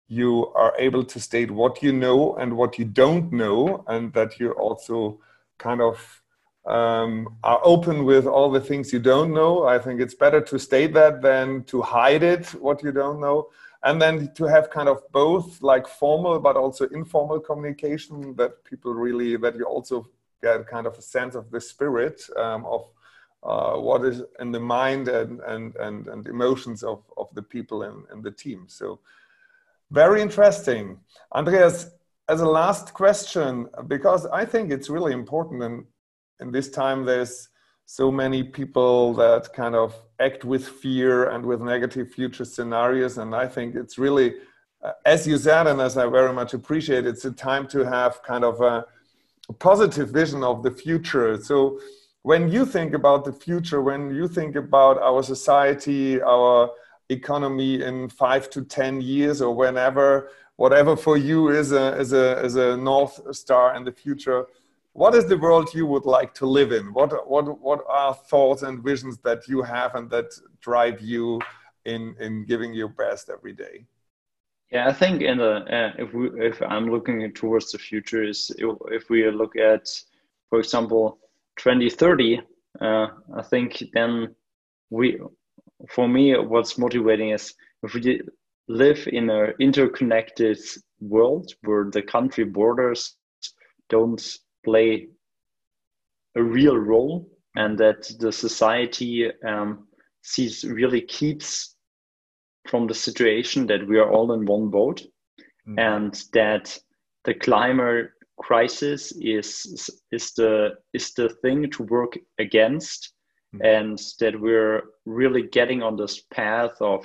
you 0.09 0.47
are 0.55 0.73
able 0.79 1.05
to 1.05 1.21
state 1.21 1.51
what 1.51 1.83
you 1.83 1.93
know 1.93 2.37
and 2.37 2.57
what 2.57 2.79
you 2.79 2.85
don't 2.85 3.33
know, 3.33 3.85
and 3.89 4.12
that 4.12 4.39
you 4.39 4.53
also 4.53 5.21
kind 5.59 5.81
of 5.81 6.23
um, 6.65 7.37
are 7.43 7.61
open 7.65 8.05
with 8.05 8.27
all 8.27 8.51
the 8.51 8.61
things 8.61 8.93
you 8.93 8.99
don't 9.01 9.33
know. 9.33 9.67
I 9.67 9.79
think 9.79 10.01
it's 10.01 10.15
better 10.15 10.41
to 10.41 10.59
state 10.59 10.95
that 10.95 11.23
than 11.23 11.65
to 11.65 11.83
hide 11.83 12.23
it, 12.23 12.47
what 12.55 12.83
you 12.83 12.93
don't 12.93 13.21
know 13.21 13.49
and 13.87 14.03
then 14.03 14.33
to 14.35 14.45
have 14.45 14.69
kind 14.71 14.89
of 14.89 15.01
both 15.12 15.62
like 15.62 15.87
formal 15.87 16.39
but 16.41 16.57
also 16.57 16.87
informal 16.89 17.39
communication 17.39 18.35
that 18.37 18.65
people 18.65 18.93
really 18.93 19.37
that 19.37 19.57
you 19.57 19.65
also 19.65 20.07
get 20.42 20.66
kind 20.66 20.87
of 20.87 20.96
a 20.99 21.03
sense 21.03 21.35
of 21.35 21.51
the 21.51 21.61
spirit 21.61 22.22
um, 22.37 22.64
of 22.66 22.88
uh, 23.42 23.77
what 23.77 24.05
is 24.05 24.22
in 24.40 24.51
the 24.53 24.61
mind 24.61 25.09
and 25.09 25.40
and 25.40 25.77
and, 25.77 26.09
and 26.09 26.27
emotions 26.27 26.83
of, 26.83 27.03
of 27.16 27.33
the 27.35 27.42
people 27.42 27.83
in, 27.83 28.05
in 28.12 28.22
the 28.22 28.31
team 28.31 28.64
so 28.68 28.99
very 29.90 30.20
interesting 30.20 30.99
andreas 31.35 31.90
as 32.29 32.40
a 32.40 32.49
last 32.49 32.92
question 32.92 33.68
because 33.87 34.27
i 34.27 34.44
think 34.44 34.72
it's 34.72 34.90
really 34.90 35.12
important 35.12 35.62
and 35.62 35.85
in 36.40 36.51
this 36.51 36.70
time 36.70 37.05
there's 37.05 37.49
so 37.87 38.11
many 38.11 38.42
people 38.42 39.14
that 39.14 39.53
kind 39.53 39.77
of 39.77 39.94
act 40.20 40.44
with 40.44 40.66
fear 40.66 41.31
and 41.31 41.46
with 41.46 41.61
negative 41.61 42.12
future 42.12 42.44
scenarios. 42.44 43.18
And 43.18 43.35
I 43.35 43.46
think 43.46 43.77
it's 43.77 43.96
really, 43.96 44.35
uh, 44.83 44.92
as 45.05 45.27
you 45.27 45.38
said, 45.38 45.68
and 45.68 45.81
as 45.81 45.96
I 45.96 46.07
very 46.09 46.33
much 46.33 46.53
appreciate, 46.53 47.07
it's 47.07 47.25
a 47.25 47.31
time 47.31 47.68
to 47.68 47.85
have 47.85 48.22
kind 48.25 48.44
of 48.44 48.61
a 48.61 48.85
positive 49.53 50.11
vision 50.11 50.43
of 50.43 50.63
the 50.63 50.71
future. 50.71 51.41
So 51.43 51.81
when 52.23 52.51
you 52.51 52.67
think 52.67 52.95
about 52.95 53.25
the 53.25 53.33
future, 53.33 53.83
when 53.83 54.15
you 54.15 54.29
think 54.29 54.57
about 54.57 54.99
our 54.99 55.23
society, 55.23 56.21
our 56.21 56.71
economy 57.09 57.83
in 57.83 58.09
five 58.09 58.51
to 58.51 58.65
10 58.65 59.01
years 59.01 59.41
or 59.41 59.55
whenever, 59.55 60.31
whatever 60.57 60.97
for 60.97 61.17
you 61.17 61.51
is 61.51 61.73
a, 61.73 61.97
is 61.99 62.13
a, 62.13 62.45
is 62.45 62.57
a 62.57 62.77
North 62.77 63.35
Star 63.35 63.77
in 63.77 63.85
the 63.85 63.93
future, 63.93 64.47
what 64.97 65.15
is 65.15 65.27
the 65.27 65.37
world 65.37 65.75
you 65.75 65.85
would 65.87 66.07
like 66.07 66.33
to 66.35 66.47
live 66.47 66.73
in? 66.73 66.95
What 66.95 67.29
what 67.29 67.61
what 67.61 67.85
are 67.87 68.15
thoughts 68.15 68.63
and 68.63 68.83
visions 68.83 69.19
that 69.19 69.47
you 69.47 69.61
have 69.61 69.95
and 69.95 70.09
that 70.09 70.33
drive 70.63 71.03
you 71.03 71.39
in 71.85 72.17
in 72.19 72.47
giving 72.47 72.73
your 72.73 72.89
best 72.89 73.29
every 73.29 73.53
day? 73.53 73.85
Yeah, 74.71 74.89
I 74.89 74.93
think 74.93 75.23
in 75.23 75.39
the 75.39 75.53
uh, 75.65 75.93
if 75.99 76.13
we 76.13 76.29
if 76.45 76.61
I'm 76.61 76.91
looking 76.91 77.33
towards 77.33 77.71
the 77.71 77.79
future 77.79 78.25
is 78.25 78.51
if 78.59 79.09
we 79.09 79.31
look 79.31 79.57
at, 79.57 79.87
for 80.51 80.59
example, 80.59 81.19
2030, 81.57 82.41
uh, 82.81 83.07
I 83.37 83.43
think 83.43 83.85
then 83.95 84.35
we, 84.91 85.21
for 85.89 86.09
me, 86.09 86.37
what's 86.37 86.79
motivating 86.79 87.31
is 87.31 87.55
if 87.85 87.95
we 87.95 88.21
live 88.69 89.09
in 89.13 89.31
an 89.31 89.55
interconnected 89.61 90.59
world 91.01 91.53
where 91.63 91.89
the 91.93 92.03
country 92.03 92.45
borders 92.45 93.15
don't 93.89 94.39
play 94.65 95.09
a 96.35 96.43
real 96.43 96.77
role 96.77 97.29
and 97.55 97.79
that 97.79 98.11
the 98.19 98.33
society 98.33 99.31
um, 99.47 99.87
sees 100.23 100.65
really 100.65 101.01
keeps 101.03 101.76
from 102.69 102.87
the 102.87 102.95
situation 102.95 103.67
that 103.67 103.87
we 103.87 103.99
are 103.99 104.11
all 104.11 104.33
in 104.33 104.45
one 104.45 104.69
boat 104.69 105.03
mm. 105.69 105.79
and 105.79 106.25
that 106.33 106.79
the 107.25 107.35
climate 107.35 108.11
crisis 108.39 109.13
is 109.21 109.99
is 110.13 110.33
the 110.35 110.75
is 110.93 111.13
the 111.15 111.29
thing 111.43 111.71
to 111.71 111.83
work 111.85 112.19
against 112.39 113.13
mm. 113.55 113.65
and 113.65 113.99
that 114.21 114.39
we're 114.39 114.83
really 115.07 115.43
getting 115.43 115.83
on 115.83 115.97
this 115.97 116.23
path 116.33 116.77
of 116.81 117.05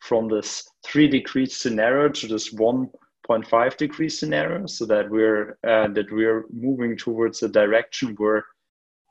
from 0.00 0.28
this 0.28 0.66
three 0.84 1.08
degree 1.08 1.46
scenario 1.46 2.08
to 2.08 2.26
this 2.26 2.52
one 2.52 2.88
0.5 3.28 3.76
degree 3.76 4.08
scenario 4.08 4.66
so 4.66 4.84
that 4.86 5.08
we're 5.08 5.58
uh, 5.66 5.86
that 5.88 6.10
we're 6.10 6.46
moving 6.52 6.96
towards 6.96 7.42
a 7.42 7.48
direction 7.48 8.14
where 8.16 8.44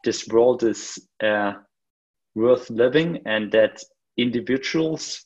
this 0.04 0.28
world 0.28 0.64
is 0.64 1.00
uh, 1.24 1.54
worth 2.36 2.70
living 2.70 3.22
and 3.26 3.52
that 3.52 3.82
individuals 4.18 5.26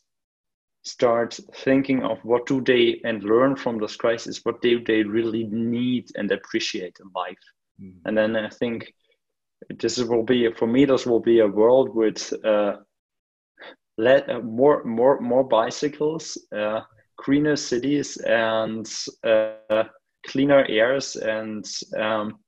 start 0.83 1.39
thinking 1.55 2.03
of 2.03 2.17
what 2.23 2.45
do 2.45 2.61
they 2.61 2.99
and 3.05 3.23
learn 3.23 3.55
from 3.55 3.79
this 3.79 3.95
crisis 3.95 4.41
what 4.43 4.61
do 4.61 4.83
they 4.83 5.03
really 5.03 5.45
need 5.45 6.09
and 6.15 6.31
appreciate 6.31 6.97
in 6.99 7.09
life 7.15 7.45
mm. 7.81 7.93
and 8.05 8.17
then 8.17 8.35
i 8.35 8.49
think 8.49 8.93
this 9.79 9.97
will 9.97 10.23
be 10.23 10.51
for 10.53 10.67
me 10.67 10.85
this 10.85 11.05
will 11.05 11.21
be 11.21 11.39
a 11.39 11.47
world 11.47 11.95
with 11.95 12.33
uh, 12.43 12.75
let 13.97 14.29
uh, 14.29 14.39
more 14.39 14.83
more 14.83 15.19
more 15.21 15.43
bicycles 15.43 16.37
uh, 16.55 16.81
greener 17.17 17.55
cities 17.55 18.17
and 18.17 18.91
uh, 19.23 19.83
cleaner 20.27 20.65
airs 20.67 21.15
and 21.15 21.65
um, 21.97 22.39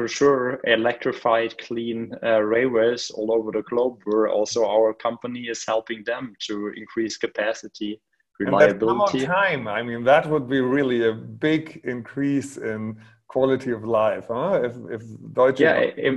for 0.00 0.08
sure 0.08 0.60
electrified 0.64 1.52
clean 1.58 2.10
uh, 2.22 2.40
railways 2.40 3.10
all 3.10 3.30
over 3.36 3.50
the 3.52 3.64
globe 3.70 3.98
where 4.04 4.28
also 4.28 4.64
our 4.66 4.94
company 4.94 5.42
is 5.54 5.62
helping 5.66 6.02
them 6.04 6.34
to 6.46 6.72
increase 6.74 7.18
capacity 7.18 8.00
reliability. 8.38 9.18
and 9.18 9.26
time. 9.26 9.68
I 9.68 9.82
mean 9.82 10.02
that 10.04 10.24
would 10.30 10.48
be 10.48 10.60
really 10.62 11.06
a 11.06 11.12
big 11.12 11.82
increase 11.84 12.56
in 12.56 12.96
quality 13.28 13.72
of 13.72 13.84
life 13.84 14.26
huh? 14.28 14.62
If, 14.68 14.74
if 14.96 15.02
Deutsche 15.34 15.60
yeah, 15.60 16.16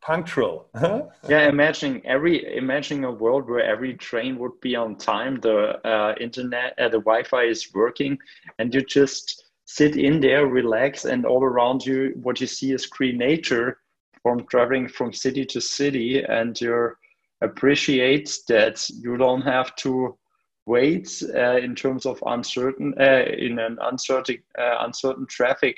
punctual. 0.00 0.66
yeah, 1.28 1.48
imagining 1.48 2.04
every 2.04 2.56
imagining 2.56 3.04
a 3.04 3.12
world 3.12 3.48
where 3.48 3.62
every 3.62 3.94
train 3.94 4.38
would 4.40 4.60
be 4.60 4.74
on 4.74 4.96
time, 4.96 5.38
the 5.40 5.58
uh, 5.86 6.14
internet, 6.20 6.68
uh, 6.78 6.88
the 6.88 6.98
Wi-Fi 6.98 7.44
is 7.44 7.72
working, 7.74 8.18
and 8.58 8.74
you 8.74 8.80
just 8.80 9.49
sit 9.76 9.96
in 9.96 10.20
there, 10.20 10.46
relax, 10.46 11.04
and 11.04 11.24
all 11.24 11.44
around 11.44 11.86
you, 11.86 12.12
what 12.22 12.40
you 12.40 12.46
see 12.48 12.72
is 12.72 12.86
green 12.86 13.16
nature 13.18 13.78
from 14.20 14.44
traveling 14.46 14.88
from 14.88 15.12
city 15.12 15.44
to 15.46 15.60
city, 15.60 16.24
and 16.24 16.60
you 16.60 16.90
appreciate 17.40 18.36
that 18.48 18.90
you 18.90 19.16
don't 19.16 19.42
have 19.42 19.74
to 19.76 20.18
wait 20.66 21.22
uh, 21.34 21.56
in 21.56 21.74
terms 21.76 22.04
of 22.04 22.22
uncertain 22.26 22.94
uh, 23.00 23.24
in 23.46 23.60
an 23.60 23.78
uncertain 23.82 24.38
uh, 24.58 24.78
uncertain 24.80 25.26
traffic 25.26 25.76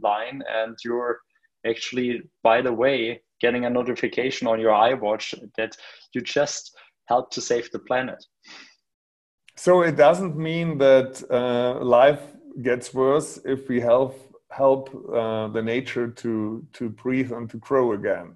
line, 0.00 0.42
and 0.60 0.76
you're 0.82 1.20
actually, 1.66 2.22
by 2.42 2.62
the 2.62 2.72
way, 2.72 3.20
getting 3.42 3.66
a 3.66 3.70
notification 3.70 4.48
on 4.48 4.58
your 4.58 4.72
iWatch 4.72 5.34
that 5.58 5.76
you 6.14 6.22
just 6.22 6.74
helped 7.04 7.34
to 7.34 7.40
save 7.42 7.70
the 7.70 7.78
planet. 7.80 8.24
So 9.56 9.82
it 9.82 9.96
doesn't 9.96 10.36
mean 10.36 10.78
that 10.78 11.22
uh, 11.30 11.84
life 11.84 12.35
gets 12.62 12.94
worse 12.94 13.38
if 13.44 13.68
we 13.68 13.80
help 13.80 14.20
help 14.50 14.88
uh, 15.12 15.48
the 15.48 15.62
nature 15.62 16.08
to 16.08 16.64
to 16.72 16.88
breathe 16.88 17.32
and 17.32 17.50
to 17.50 17.58
grow 17.58 17.92
again. 17.92 18.34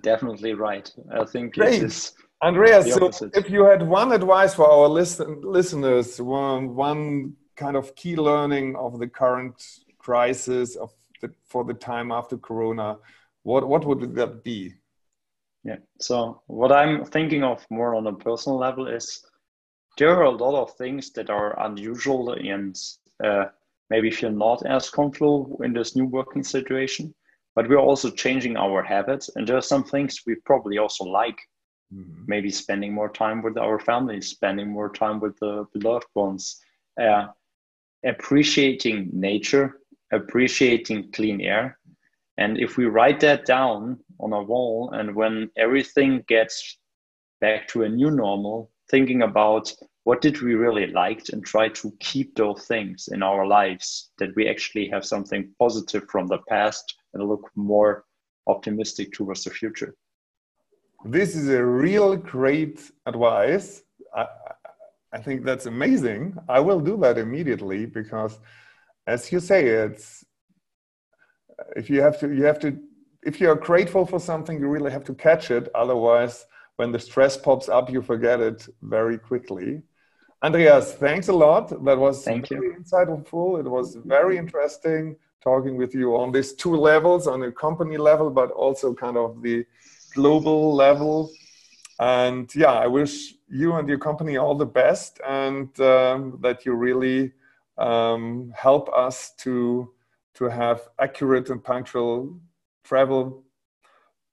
Definitely 0.00 0.54
right. 0.54 0.92
I 1.10 1.24
think 1.24 1.54
Great. 1.54 1.74
it 1.74 1.84
is. 1.84 2.12
Andreas, 2.42 2.92
so 2.92 3.10
if 3.32 3.48
you 3.48 3.64
had 3.64 3.82
one 3.82 4.12
advice 4.12 4.54
for 4.54 4.70
our 4.70 4.88
listen, 4.88 5.40
listeners, 5.40 6.20
one, 6.20 6.74
one 6.74 7.32
kind 7.56 7.76
of 7.76 7.94
key 7.96 8.14
learning 8.14 8.76
of 8.76 8.98
the 8.98 9.06
current 9.06 9.54
crisis 9.96 10.76
of 10.76 10.92
the, 11.22 11.32
for 11.46 11.64
the 11.64 11.72
time 11.72 12.12
after 12.12 12.36
Corona, 12.36 12.98
what 13.42 13.66
what 13.66 13.86
would 13.86 14.14
that 14.16 14.44
be? 14.44 14.74
Yeah. 15.64 15.78
So 15.98 16.42
what 16.46 16.72
I'm 16.72 17.06
thinking 17.06 17.42
of 17.42 17.66
more 17.70 17.94
on 17.94 18.06
a 18.06 18.12
personal 18.12 18.58
level 18.58 18.86
is 18.86 19.24
there 19.96 20.10
are 20.10 20.24
a 20.24 20.30
lot 20.30 20.60
of 20.60 20.74
things 20.76 21.12
that 21.12 21.30
are 21.30 21.58
unusual 21.66 22.32
and 22.32 22.76
uh, 23.24 23.46
maybe 23.90 24.10
feel 24.10 24.30
not 24.30 24.64
as 24.66 24.90
comfortable 24.90 25.60
in 25.64 25.72
this 25.72 25.96
new 25.96 26.06
working 26.06 26.42
situation. 26.42 27.14
But 27.54 27.68
we're 27.68 27.78
also 27.78 28.10
changing 28.10 28.58
our 28.58 28.82
habits, 28.82 29.30
and 29.34 29.46
there 29.46 29.56
are 29.56 29.62
some 29.62 29.84
things 29.84 30.20
we 30.26 30.34
probably 30.44 30.76
also 30.76 31.04
like. 31.04 31.38
Mm-hmm. 31.94 32.24
Maybe 32.26 32.50
spending 32.50 32.92
more 32.92 33.08
time 33.08 33.42
with 33.42 33.56
our 33.56 33.78
family 33.78 34.20
spending 34.20 34.68
more 34.68 34.92
time 34.92 35.20
with 35.20 35.38
the 35.38 35.64
beloved 35.72 36.08
ones, 36.14 36.60
uh, 37.00 37.28
appreciating 38.04 39.08
nature, 39.12 39.80
appreciating 40.12 41.12
clean 41.12 41.40
air, 41.40 41.78
and 42.38 42.58
if 42.58 42.76
we 42.76 42.84
write 42.84 43.20
that 43.20 43.46
down 43.46 43.98
on 44.20 44.32
a 44.32 44.42
wall, 44.42 44.90
and 44.92 45.14
when 45.14 45.50
everything 45.56 46.24
gets 46.28 46.78
back 47.40 47.66
to 47.68 47.84
a 47.84 47.88
new 47.88 48.10
normal, 48.10 48.70
thinking 48.90 49.22
about 49.22 49.72
what 50.04 50.20
did 50.20 50.40
we 50.40 50.54
really 50.54 50.86
like 50.86 51.22
and 51.32 51.44
try 51.44 51.68
to 51.68 51.92
keep 51.98 52.36
those 52.36 52.64
things 52.66 53.08
in 53.08 53.22
our 53.22 53.46
lives 53.46 54.10
that 54.18 54.34
we 54.36 54.48
actually 54.48 54.88
have 54.88 55.04
something 55.04 55.52
positive 55.58 56.04
from 56.08 56.28
the 56.28 56.38
past 56.48 56.94
and 57.12 57.28
look 57.28 57.50
more 57.56 58.04
optimistic 58.46 59.12
towards 59.12 59.42
the 59.44 59.50
future. 59.50 59.96
This 61.04 61.34
is 61.34 61.48
a 61.48 61.64
real 61.64 62.16
great 62.16 62.90
advice. 63.04 63.82
I, 64.14 64.26
I 65.12 65.18
think 65.18 65.44
that's 65.44 65.66
amazing. 65.66 66.36
I 66.48 66.60
will 66.60 66.80
do 66.80 66.96
that 66.98 67.18
immediately 67.18 67.86
because, 67.86 68.38
as 69.06 69.32
you 69.32 69.40
say, 69.40 69.66
it's 69.66 70.24
if 71.74 71.88
you 71.90 72.00
have 72.00 72.18
to 72.20 72.32
you 72.32 72.44
have 72.44 72.60
to 72.60 72.78
if 73.22 73.40
you're 73.40 73.56
grateful 73.56 74.04
for 74.06 74.20
something 74.20 74.60
you 74.60 74.68
really 74.68 74.90
have 74.90 75.04
to 75.04 75.14
catch 75.14 75.50
it 75.50 75.68
otherwise 75.74 76.46
when 76.76 76.92
the 76.92 76.98
stress 76.98 77.36
pops 77.36 77.68
up 77.68 77.90
you 77.90 78.02
forget 78.02 78.40
it 78.40 78.68
very 78.82 79.18
quickly. 79.18 79.82
Andreas 80.42 80.92
thanks 80.92 81.28
a 81.28 81.32
lot. 81.32 81.68
That 81.84 81.98
was 81.98 82.24
Thank 82.24 82.48
very 82.48 82.68
you. 82.68 82.76
insightful. 82.80 83.58
It 83.58 83.68
was 83.68 83.96
very 84.04 84.36
interesting 84.36 85.16
talking 85.42 85.76
with 85.76 85.94
you 85.94 86.16
on 86.16 86.32
these 86.32 86.52
two 86.54 86.74
levels 86.74 87.26
on 87.26 87.42
a 87.42 87.52
company 87.52 87.96
level 87.96 88.30
but 88.30 88.50
also 88.50 88.92
kind 88.92 89.16
of 89.16 89.42
the 89.42 89.64
global 90.14 90.74
level. 90.74 91.30
And 91.98 92.54
yeah 92.54 92.74
i 92.86 92.86
wish 92.86 93.14
you 93.48 93.74
and 93.76 93.88
your 93.88 93.98
company 93.98 94.36
all 94.36 94.54
the 94.54 94.66
best 94.66 95.20
and 95.26 95.68
um, 95.80 96.38
that 96.42 96.66
you 96.66 96.74
really 96.74 97.32
um, 97.78 98.52
help 98.54 98.88
us 98.92 99.32
to 99.38 99.92
to 100.34 100.44
have 100.44 100.88
accurate 100.98 101.48
and 101.48 101.62
punctual 101.62 102.38
travel 102.84 103.45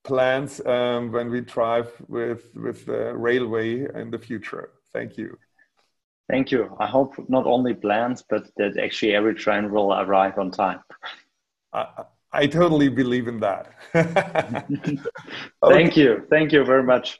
plans 0.03 0.61
um, 0.65 1.11
when 1.11 1.29
we 1.29 1.41
drive 1.41 1.91
with 2.07 2.49
with 2.55 2.85
the 2.85 3.15
railway 3.15 3.87
in 3.95 4.11
the 4.11 4.19
future. 4.19 4.71
Thank 4.93 5.17
you. 5.17 5.37
Thank 6.29 6.51
you. 6.51 6.75
I 6.79 6.87
hope 6.87 7.13
not 7.29 7.45
only 7.45 7.73
plans, 7.73 8.23
but 8.29 8.43
that 8.57 8.77
actually 8.77 9.13
every 9.15 9.35
train 9.35 9.71
will 9.71 9.93
arrive 9.93 10.37
on 10.37 10.51
time. 10.51 10.79
I, 11.73 12.05
I 12.31 12.47
totally 12.47 12.89
believe 12.89 13.27
in 13.27 13.39
that. 13.41 13.73
okay. 13.95 14.97
Thank 15.69 15.97
you. 15.97 16.25
Thank 16.29 16.51
you 16.51 16.63
very 16.63 16.83
much. 16.83 17.19